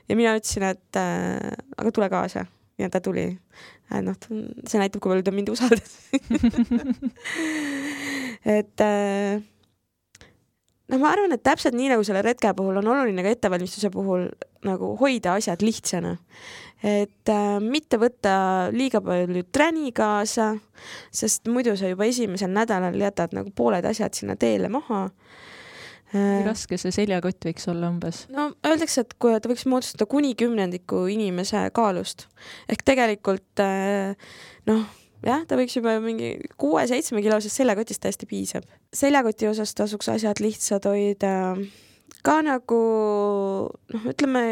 ja 0.10 0.20
mina 0.20 0.36
ütlesin, 0.38 0.70
et 0.76 1.02
äh, 1.02 1.56
aga 1.78 1.96
tule 1.96 2.12
kaasa 2.14 2.46
ja 2.78 2.90
ta 2.90 3.02
tuli. 3.02 3.38
noh, 4.02 4.16
see 4.68 4.80
näitab, 4.82 5.02
kui 5.02 5.14
palju 5.14 5.26
ta 5.26 5.34
mind 5.34 5.50
usaldas 5.54 5.98
et 8.58 8.82
äh, 8.82 9.42
noh, 10.92 11.02
ma 11.02 11.12
arvan, 11.14 11.34
et 11.36 11.44
täpselt 11.46 11.76
nii 11.78 11.90
nagu 11.94 12.06
selle 12.06 12.22
retke 12.26 12.52
puhul 12.58 12.80
on 12.82 12.92
oluline 12.94 13.26
ka 13.26 13.34
ettevalmistuse 13.34 13.92
puhul 13.94 14.28
nagu 14.66 14.94
hoida 15.00 15.36
asjad 15.40 15.66
lihtsana. 15.66 16.16
et 16.86 17.32
äh, 17.32 17.58
mitte 17.64 17.98
võtta 17.98 18.70
liiga 18.76 19.02
palju 19.02 19.46
träni 19.54 19.94
kaasa, 19.96 20.52
sest 21.12 21.48
muidu 21.50 21.74
sa 21.80 21.90
juba 21.90 22.06
esimesel 22.06 22.52
nädalal 22.54 22.98
jätad 23.00 23.34
nagu 23.34 23.54
pooled 23.56 23.86
asjad 23.86 24.14
sinna 24.14 24.36
teele 24.38 24.70
maha 24.70 25.06
äh, 26.14 26.44
raske 26.46 26.78
see 26.82 26.94
seljakott 26.94 27.48
võiks 27.48 27.66
olla 27.72 27.90
umbes? 27.90 28.26
no 28.34 28.52
öeldakse, 28.68 29.06
et 29.06 29.16
kui 29.18 29.34
ta 29.40 29.50
võiks 29.50 29.66
moodustada 29.72 30.06
kuni 30.10 30.36
kümnendiku 30.38 31.06
inimese 31.14 31.64
kaalust 31.74 32.28
ehk 32.70 32.86
tegelikult 32.86 33.64
äh, 33.64 34.14
noh 34.70 34.86
jah, 35.24 35.46
ta 35.48 35.58
võiks 35.60 35.78
juba 35.78 35.96
mingi 36.04 36.36
kuue-seitsme 36.60 37.24
kilosest 37.24 37.62
seljakotist 37.62 38.04
täiesti 38.04 38.28
piisab. 38.30 38.68
seljakoti 38.94 39.48
osas 39.48 39.74
tasuks 39.78 40.10
asjad 40.18 40.42
lihtsad 40.44 40.90
hoida 40.90 41.56
ka 42.26 42.42
nagu 42.46 42.82
noh, 43.94 44.06
ütleme 44.12 44.46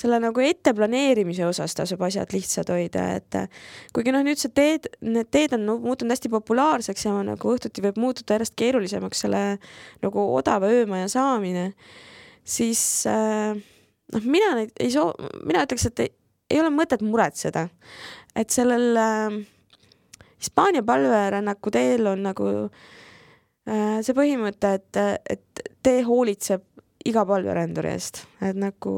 selle 0.00 0.20
nagu 0.22 0.42
etteplaneerimise 0.44 1.44
osas 1.48 1.74
tasub 1.76 2.00
asjad 2.06 2.30
lihtsad 2.32 2.70
hoida, 2.72 3.02
et 3.18 3.36
kuigi 3.94 4.14
noh, 4.14 4.22
nüüd 4.24 4.38
see 4.40 4.52
teed, 4.54 4.86
need 5.02 5.28
teed 5.34 5.56
on 5.58 5.66
muutunud 5.82 6.14
hästi 6.14 6.30
populaarseks 6.32 7.04
ja 7.08 7.16
nagu 7.26 7.52
õhtuti 7.52 7.84
võib 7.84 7.98
muutuda 8.00 8.38
järjest 8.38 8.56
keerulisemaks 8.60 9.24
selle 9.26 9.42
nagu 10.04 10.24
odava 10.36 10.70
öömaja 10.72 11.10
saamine, 11.12 11.72
siis 12.46 12.80
äh, 13.10 13.58
noh, 14.14 14.24
mina 14.24 14.54
neid 14.60 14.72
ei 14.80 14.94
soo-, 14.94 15.14
mina 15.44 15.66
ütleks, 15.66 15.90
et 15.90 16.06
ei, 16.06 16.14
ei 16.54 16.62
ole 16.62 16.70
mõtet 16.74 17.02
muretseda, 17.04 17.66
et 18.38 18.54
sellel 18.54 19.02
äh, 19.02 19.40
Hispaania 20.40 20.82
palverännaku 20.82 21.70
teel 21.70 22.06
on 22.08 22.24
nagu 22.24 22.48
äh, 23.68 24.00
see 24.00 24.16
põhimõte, 24.16 24.72
et, 24.78 25.00
et 25.28 25.64
tee 25.84 26.02
hoolitseb 26.06 26.64
iga 27.06 27.24
palveränduri 27.28 27.92
eest, 27.92 28.24
et 28.44 28.58
nagu 28.60 28.94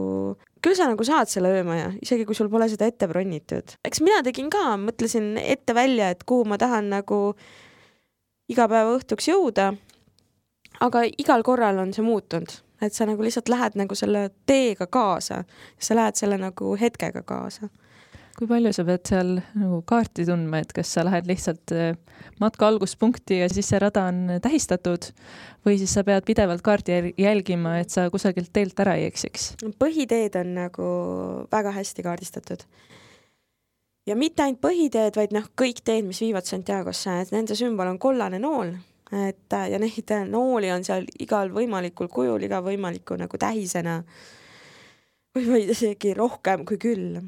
küll 0.63 0.77
sa 0.79 0.87
nagu 0.91 1.05
saad 1.07 1.31
selle 1.31 1.51
öömaja, 1.59 1.91
isegi 2.03 2.27
kui 2.27 2.37
sul 2.39 2.51
pole 2.51 2.69
seda 2.71 2.87
ette 2.91 3.09
bronnitud. 3.11 3.77
eks 3.85 4.03
mina 4.03 4.23
tegin 4.27 4.51
ka, 4.51 4.77
mõtlesin 4.79 5.35
ette 5.43 5.75
välja, 5.75 6.13
et 6.15 6.23
kuhu 6.27 6.47
ma 6.49 6.59
tahan 6.59 6.91
nagu 6.93 7.21
iga 8.51 8.69
päeva 8.71 8.97
õhtuks 8.99 9.31
jõuda. 9.31 9.73
aga 10.81 11.05
igal 11.19 11.43
korral 11.43 11.79
on 11.79 11.93
see 11.93 12.07
muutunud, 12.07 12.51
et 12.83 12.95
sa 12.95 13.07
nagu 13.07 13.23
lihtsalt 13.23 13.51
lähed 13.51 13.79
nagu 13.79 13.95
selle 13.99 14.31
teega 14.47 14.87
kaasa, 14.87 15.45
sa 15.79 15.95
lähed 15.95 16.19
selle 16.19 16.39
nagu 16.39 16.77
hetkega 16.79 17.23
kaasa 17.23 17.69
kui 18.39 18.49
palju 18.49 18.73
sa 18.75 18.85
pead 18.87 19.05
seal 19.09 19.33
nagu 19.59 19.81
kaarti 19.89 20.25
tundma, 20.29 20.63
et 20.63 20.73
kas 20.75 20.93
sa 20.97 21.05
lähed 21.07 21.29
lihtsalt 21.29 21.75
äh, 21.77 21.97
matka 22.41 22.69
alguspunkti 22.69 23.43
ja 23.43 23.49
siis 23.53 23.69
see 23.73 23.81
rada 23.83 24.07
on 24.11 24.39
tähistatud 24.43 25.11
või 25.67 25.79
siis 25.81 25.93
sa 25.95 26.05
pead 26.07 26.25
pidevalt 26.29 26.65
kaardi 26.65 27.13
jälgima, 27.21 27.77
et 27.83 27.93
sa 27.93 28.09
kusagilt 28.13 28.53
teelt 28.55 28.79
ära 28.85 28.97
ei 29.01 29.09
eksiks? 29.11 29.53
põhiteed 29.83 30.39
on 30.41 30.55
nagu 30.57 30.87
väga 31.53 31.75
hästi 31.77 32.07
kaardistatud. 32.07 32.65
ja 34.09 34.17
mitte 34.17 34.47
ainult 34.47 34.63
põhiteed, 34.65 35.19
vaid 35.19 35.37
noh, 35.37 35.51
kõik 35.59 35.85
teed, 35.85 36.09
mis 36.09 36.23
viivad 36.25 36.49
Santiagosse, 36.49 37.21
et 37.23 37.35
nende 37.37 37.59
sümbol 37.59 37.93
on 37.93 38.01
kollane 38.03 38.41
nool, 38.43 38.73
et 39.13 39.59
ja 39.69 39.79
neid 39.79 40.17
nooli 40.29 40.73
on 40.73 40.85
seal 40.89 41.05
igal 41.21 41.53
võimalikul 41.53 42.09
kujul, 42.09 42.49
iga 42.49 42.63
võimaliku 42.65 43.21
nagu 43.21 43.39
tähisena 43.39 44.01
või 45.37 45.67
isegi 45.69 46.17
rohkem 46.17 46.65
kui 46.69 46.81
küll 46.81 47.21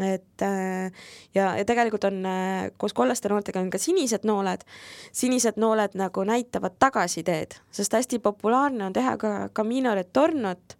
et 0.00 0.42
äh, 0.42 0.92
ja, 1.34 1.56
ja 1.56 1.64
tegelikult 1.64 2.04
on 2.04 2.20
äh, 2.26 2.70
koos 2.76 2.92
kollaste 2.92 3.30
nooltega 3.32 3.60
on 3.60 3.70
ka 3.70 3.78
sinised 3.80 4.26
nooled. 4.28 4.64
sinised 5.12 5.56
nooled 5.56 5.96
nagu 5.98 6.24
näitavad 6.24 6.76
tagasiteed, 6.78 7.56
sest 7.72 7.92
hästi 7.92 8.18
populaarne 8.18 8.84
on 8.84 8.92
teha 8.92 9.16
ka 9.16 9.32
Camino 9.54 9.94
Retornot, 9.94 10.76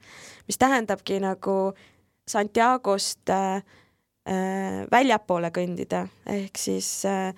mis 0.47 0.59
tähendabki 0.59 1.21
nagu 1.25 1.73
Santiagost 2.29 3.31
äh, 3.31 3.63
äh, 4.29 4.85
väljapoole 4.91 5.51
kõndida, 5.55 6.07
ehk 6.29 6.61
siis 6.61 7.05
äh, 7.09 7.33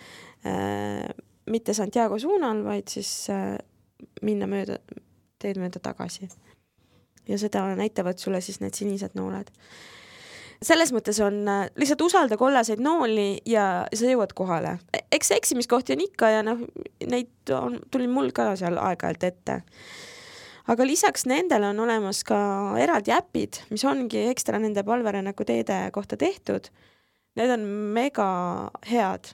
äh, 0.46 1.06
mitte 1.50 1.74
Santiago 1.74 2.18
suunal, 2.18 2.64
vaid 2.64 2.90
siis 2.90 3.12
äh, 3.30 3.56
minna 4.22 4.48
mööda, 4.50 4.78
teed 5.38 5.60
mööda 5.60 5.82
tagasi. 5.82 6.28
ja 7.28 7.38
seda 7.38 7.62
näitavad 7.78 8.18
sulle 8.18 8.40
siis 8.40 8.60
need 8.60 8.74
sinised 8.74 9.14
nooled. 9.14 9.50
Selles 10.62 10.92
mõttes 10.92 11.20
on 11.24 11.40
äh, 11.48 11.64
lihtsalt 11.80 12.04
usalda 12.04 12.36
kollaseid 12.40 12.82
nooli 12.84 13.40
ja 13.48 13.86
sa 13.94 14.11
jõuad 14.11 14.34
kohale. 14.36 14.78
eks 15.12 15.32
eksimiskohti 15.38 15.96
on 15.96 16.04
ikka 16.04 16.30
ja 16.36 16.44
noh, 16.46 16.61
neid 17.06 17.54
on, 17.56 17.80
tuli 17.90 18.08
mul 18.08 18.32
ka 18.36 18.52
seal 18.61 18.78
aeg-ajalt 18.80 19.28
ette 19.30 19.61
aga 20.70 20.86
lisaks 20.86 21.26
nendele 21.26 21.72
on 21.72 21.80
olemas 21.86 22.22
ka 22.26 22.38
eraldi 22.78 23.14
äpid, 23.14 23.62
mis 23.72 23.84
ongi 23.88 24.28
ekstra 24.30 24.61
nende 24.62 24.84
palverännaku 24.86 25.46
teede 25.48 25.82
kohta 25.94 26.18
tehtud. 26.20 26.70
Need 27.38 27.50
on 27.54 27.66
mega 27.94 28.30
head 28.86 29.32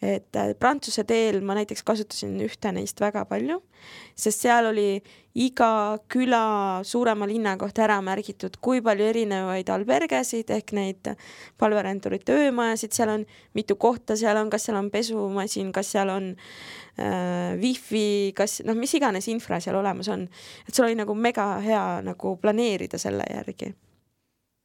et 0.00 0.36
äh, 0.36 0.52
Prantsuse 0.58 1.04
teel 1.04 1.42
ma 1.44 1.54
näiteks 1.58 1.82
kasutasin 1.84 2.38
ühte 2.40 2.72
neist 2.72 3.00
väga 3.00 3.26
palju, 3.28 3.58
sest 4.16 4.46
seal 4.46 4.70
oli 4.70 5.02
iga 5.38 5.98
küla 6.10 6.80
suurema 6.86 7.28
linna 7.28 7.52
kohta 7.60 7.84
ära 7.84 8.00
märgitud, 8.02 8.56
kui 8.64 8.80
palju 8.82 9.06
erinevaid 9.12 9.68
albergesid 9.70 10.50
ehk 10.56 10.72
neid 10.76 11.12
palveränturite 11.60 12.34
öömajasid 12.46 12.96
seal 12.96 13.14
on, 13.14 13.26
mitu 13.54 13.76
kohta 13.76 14.16
seal 14.18 14.40
on, 14.40 14.50
kas 14.50 14.66
seal 14.66 14.80
on 14.80 14.90
pesumasin, 14.90 15.70
kas 15.76 15.92
seal 15.94 16.10
on 16.16 16.32
äh, 16.32 17.52
wifi, 17.60 18.32
kas 18.36 18.62
noh, 18.66 18.78
mis 18.78 18.96
iganes 18.96 19.28
infra 19.30 19.60
seal 19.60 19.78
olemas 19.78 20.08
on, 20.10 20.26
et 20.66 20.74
sul 20.74 20.88
oli 20.88 20.98
nagu 20.98 21.14
mega 21.14 21.52
hea 21.62 21.84
nagu 22.08 22.34
planeerida 22.40 22.98
selle 22.98 23.28
järgi 23.30 23.74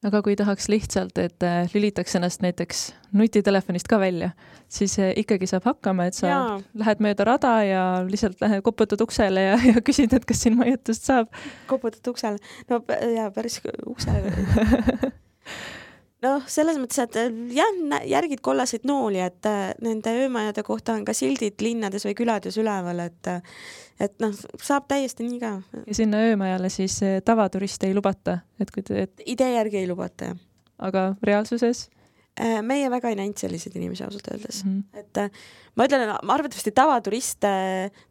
aga 0.06 0.22
kui 0.26 0.36
tahaks 0.38 0.68
lihtsalt, 0.70 1.18
et 1.22 1.46
äh, 1.46 1.70
lülitaks 1.74 2.18
ennast 2.18 2.44
näiteks 2.46 2.88
nutitelefonist 3.16 3.88
ka 3.90 4.00
välja, 4.02 4.32
siis 4.72 4.98
äh, 5.02 5.14
ikkagi 5.22 5.50
saab 5.50 5.66
hakkama, 5.72 6.10
et 6.10 6.18
sa 6.18 6.30
Jaa. 6.30 6.58
lähed 6.82 7.02
mööda 7.04 7.28
rada 7.28 7.54
ja 7.66 7.86
lihtsalt 8.08 8.42
lähed, 8.44 8.64
koputad 8.66 9.02
uksele 9.06 9.48
ja, 9.50 9.56
ja 9.72 9.82
küsid, 9.86 10.14
et 10.16 10.28
kas 10.28 10.46
siin 10.46 10.58
majutust 10.60 11.10
saab. 11.10 11.32
koputad 11.72 12.14
uksele, 12.14 12.42
no 12.70 12.82
jaa, 13.16 13.32
päris 13.36 13.62
uksele 13.86 14.34
noh, 16.26 16.44
selles 16.52 16.78
mõttes, 16.82 17.00
et 17.04 17.18
äh, 17.20 17.32
jah, 17.56 17.72
järgid 18.10 18.42
kollaseid 18.46 18.86
nooli, 18.88 19.22
et 19.24 19.50
äh, 19.50 19.72
nende 19.86 20.14
öömajade 20.26 20.64
kohta 20.66 20.96
on 20.98 21.06
ka 21.08 21.16
sildid 21.16 21.62
linnades 21.64 22.06
või 22.08 22.16
külades 22.18 22.60
üleval, 22.62 23.02
et 23.06 23.32
äh, 23.32 23.58
et 24.02 24.16
noh, 24.20 24.34
saab 24.60 24.90
täiesti 24.92 25.24
nii 25.24 25.40
ka. 25.40 25.52
ja 25.86 25.98
sinna 25.98 26.20
öömajale 26.28 26.70
siis 26.74 26.98
tavaturiste 27.26 27.88
ei 27.88 27.96
lubata, 27.96 28.42
et 28.60 28.72
kui 28.74 28.84
te 28.84 29.06
et...? 29.06 29.26
idee 29.26 29.54
järgi 29.56 29.84
ei 29.84 29.90
lubata, 29.92 30.32
jah. 30.32 30.42
aga 30.90 31.12
reaalsuses? 31.24 31.90
meie 32.68 32.90
väga 32.92 33.14
ei 33.14 33.16
näinud 33.16 33.40
selliseid 33.40 33.78
inimesi 33.80 34.04
ausalt 34.04 34.26
öeldes 34.28 34.58
mm, 34.66 34.72
-hmm. 34.92 35.00
et 35.00 35.76
ma 35.80 35.86
ütlen, 35.88 36.10
arvatavasti 36.12 36.74
tavaturist, 36.76 37.48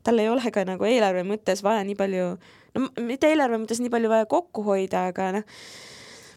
tal 0.03 0.23
ei 0.23 0.31
ole 0.33 0.49
ka 0.51 0.65
nagu 0.65 0.87
eelarve 0.89 1.27
mõttes 1.29 1.61
vaja 1.62 1.83
nii 1.85 1.99
palju, 1.99 2.31
no 2.73 2.87
mitte 3.05 3.29
eelarve 3.29 3.59
mõttes 3.61 3.85
nii 3.85 3.93
palju 3.93 4.09
vaja 4.09 4.25
kokku 4.25 4.65
hoida, 4.65 5.11
aga 5.12 5.29
noh, 5.37 5.45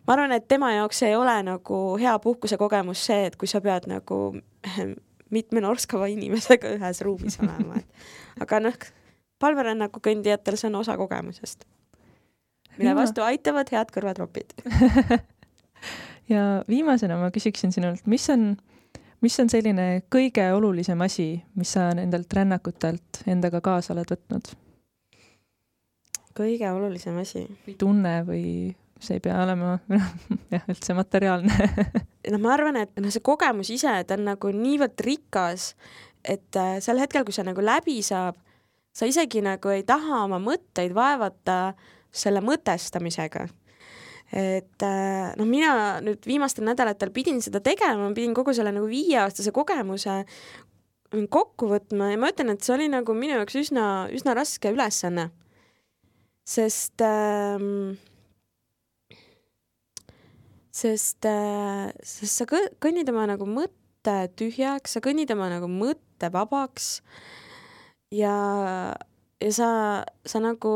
ma 0.07 0.15
arvan, 0.15 0.31
et 0.31 0.47
tema 0.47 0.71
jaoks 0.73 1.03
ei 1.03 1.15
ole 1.15 1.35
nagu 1.43 1.81
hea 1.99 2.15
puhkusekogemus 2.23 3.05
see, 3.09 3.27
et 3.27 3.35
kui 3.35 3.49
sa 3.49 3.61
pead 3.61 3.89
nagu 3.91 4.19
mitme 5.35 5.63
norskava 5.63 6.07
inimesega 6.11 6.75
ühes 6.77 7.01
ruumis 7.05 7.39
olema, 7.43 7.81
et 7.81 8.07
aga 8.45 8.61
noh, 8.63 8.77
palverännaku 9.43 10.01
kõndijatel 10.03 10.57
see 10.59 10.71
on 10.71 10.79
osa 10.81 10.97
kogemusest, 10.99 11.67
mille 12.77 12.95
vastu 12.97 13.25
aitavad 13.25 13.69
head 13.73 13.91
kõrvatropid 13.93 14.55
ja 16.33 16.45
viimasena 16.69 17.19
ma 17.19 17.31
küsiksin 17.35 17.75
sinult, 17.75 18.05
mis 18.07 18.29
on, 18.33 18.53
mis 19.25 19.37
on 19.43 19.51
selline 19.51 19.89
kõige 20.13 20.47
olulisem 20.55 21.01
asi, 21.05 21.33
mis 21.59 21.75
sa 21.75 21.89
nendelt 21.97 22.33
rännakutelt 22.33 23.23
endaga 23.27 23.61
kaasa 23.65 23.93
oled 23.97 24.15
võtnud? 24.15 24.55
kõige 26.37 26.69
olulisem 26.71 27.17
asi? 27.19 27.47
või 27.65 27.79
tunne 27.81 28.19
või 28.27 28.45
see 29.03 29.17
ei 29.17 29.23
pea 29.23 29.37
olema 29.43 29.75
jah, 30.53 30.65
üldse 30.71 30.95
materiaalne 30.97 31.53
no 32.33 32.41
ma 32.41 32.55
arvan, 32.55 32.81
et 32.83 32.97
noh, 32.99 33.11
see 33.13 33.23
kogemus 33.25 33.71
ise, 33.73 33.93
ta 34.07 34.17
on 34.17 34.25
nagu 34.27 34.51
niivõrd 34.53 35.05
rikas, 35.05 35.71
et 36.25 36.59
äh, 36.59 36.77
sel 36.83 37.01
hetkel, 37.01 37.25
kui 37.27 37.35
see 37.35 37.45
nagu 37.47 37.63
läbi 37.63 37.99
saab, 38.05 38.39
sa 38.95 39.09
isegi 39.09 39.43
nagu 39.45 39.71
ei 39.73 39.85
taha 39.87 40.23
oma 40.25 40.41
mõtteid 40.41 40.95
vaevata 40.97 41.75
selle 42.17 42.41
mõtestamisega. 42.41 43.45
et 44.33 44.83
noh, 44.83 45.47
mina 45.47 45.99
nüüd 46.03 46.25
viimastel 46.27 46.65
nädalatel 46.67 47.13
pidin 47.15 47.37
seda 47.43 47.61
tegema, 47.63 48.09
pidin 48.15 48.33
kogu 48.35 48.55
selle 48.57 48.73
nagu 48.75 48.89
viieaastase 48.89 49.53
kogemuse 49.55 50.23
kokku 51.31 51.69
võtma 51.71 52.11
ja 52.11 52.19
ma 52.19 52.31
ütlen, 52.31 52.51
et 52.51 52.65
see 52.65 52.73
oli 52.75 52.87
nagu 52.91 53.15
minu 53.15 53.37
jaoks 53.37 53.55
üsna, 53.61 53.85
üsna 54.13 54.35
raske 54.35 54.71
ülesanne. 54.73 55.29
sest 56.47 57.01
ähm, 57.03 57.97
sest, 60.77 61.25
äh, 61.25 61.89
sest 62.05 62.41
sa 62.41 62.47
kõnnid 62.47 63.09
oma 63.11 63.25
nagu 63.29 63.47
mõtte 63.49 64.17
tühjaks, 64.37 64.95
sa 64.95 65.01
kõnnid 65.03 65.31
oma 65.33 65.49
nagu 65.51 65.69
mõtte 65.71 66.29
vabaks. 66.33 67.01
Ja, 68.13 68.35
ja 69.41 69.51
sa, 69.51 69.69
sa 70.23 70.41
nagu 70.43 70.75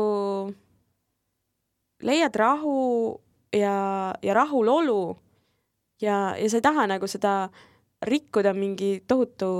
leiad 2.02 2.36
rahu 2.36 3.18
ja, 3.54 3.76
ja 4.22 4.34
rahulolu. 4.36 5.16
Ja, 6.02 6.34
ja 6.34 6.48
sa 6.50 6.58
ei 6.58 6.66
taha 6.66 6.88
nagu 6.90 7.06
seda 7.06 7.48
rikkuda 8.02 8.52
mingi 8.58 8.96
tohutu 9.06 9.52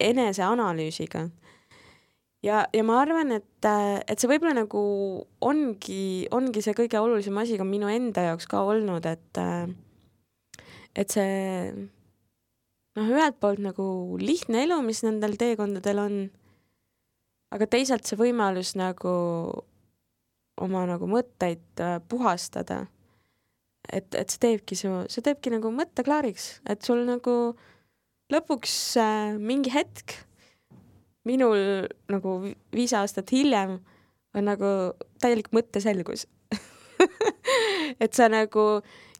eneseanalüüsiga 0.00 1.26
ja, 2.46 2.62
ja 2.72 2.84
ma 2.86 3.00
arvan, 3.02 3.34
et, 3.36 3.66
et 3.66 4.20
see 4.20 4.30
võib-olla 4.30 4.54
nagu 4.62 4.80
ongi, 5.44 6.26
ongi 6.34 6.62
see 6.64 6.76
kõige 6.78 7.00
olulisem 7.02 7.36
asi 7.42 7.58
ka 7.58 7.66
minu 7.66 7.90
enda 7.90 8.28
jaoks 8.30 8.48
ka 8.50 8.62
olnud, 8.68 9.06
et, 9.10 9.42
et 10.96 11.14
see 11.14 11.36
noh, 12.96 13.06
ühelt 13.12 13.38
poolt 13.42 13.62
nagu 13.64 13.86
lihtne 14.22 14.64
elu, 14.64 14.80
mis 14.86 15.02
nendel 15.06 15.36
teekondadel 15.40 16.02
on, 16.02 16.18
aga 17.54 17.68
teisalt 17.70 18.08
see 18.08 18.18
võimalus 18.20 18.74
nagu 18.78 19.14
oma 20.62 20.84
nagu 20.88 21.08
mõtteid 21.10 21.82
äh, 21.84 21.98
puhastada. 22.08 22.86
et, 23.92 24.08
et 24.18 24.32
see 24.32 24.40
teebki 24.42 24.74
su, 24.74 24.88
see 25.12 25.22
teebki 25.22 25.52
nagu 25.52 25.70
mõtte 25.70 26.02
klaariks, 26.06 26.56
et 26.66 26.82
sul 26.82 27.04
nagu 27.06 27.54
lõpuks 28.32 28.72
äh, 28.98 29.36
mingi 29.38 29.70
hetk 29.70 30.16
minul 31.26 31.88
nagu 32.12 32.38
viis 32.74 32.94
aastat 32.96 33.32
hiljem 33.34 33.78
on 34.36 34.46
nagu 34.46 34.70
täielik 35.22 35.50
mõtteselgus 35.54 36.26
et 38.02 38.12
sa 38.14 38.28
nagu 38.32 38.66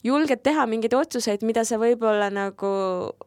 julged 0.05 0.43
teha 0.45 0.65
mingeid 0.69 0.95
otsuseid, 0.97 1.43
mida 1.47 1.63
sa 1.67 1.79
võib-olla 1.81 2.29
nagu 2.33 2.71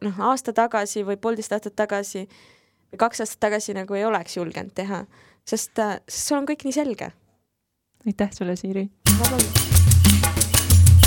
noh, 0.05 0.21
aasta 0.31 0.53
tagasi 0.55 1.05
või 1.07 1.19
poolteist 1.21 1.53
aastat 1.55 1.77
tagasi 1.77 2.25
või 2.25 3.01
kaks 3.03 3.23
aastat 3.25 3.43
tagasi 3.47 3.75
nagu 3.77 3.97
ei 3.97 4.05
oleks 4.07 4.37
julgenud 4.37 4.73
teha, 4.75 5.03
sest, 5.45 5.75
sest 6.07 6.25
sul 6.27 6.41
on 6.41 6.49
kõik 6.49 6.65
nii 6.67 6.75
selge. 6.75 7.11
aitäh 8.07 8.33
sulle, 8.35 8.55
Siiri! 8.59 8.89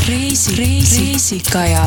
reisi, 0.08 0.56
reisikaja 0.60 1.84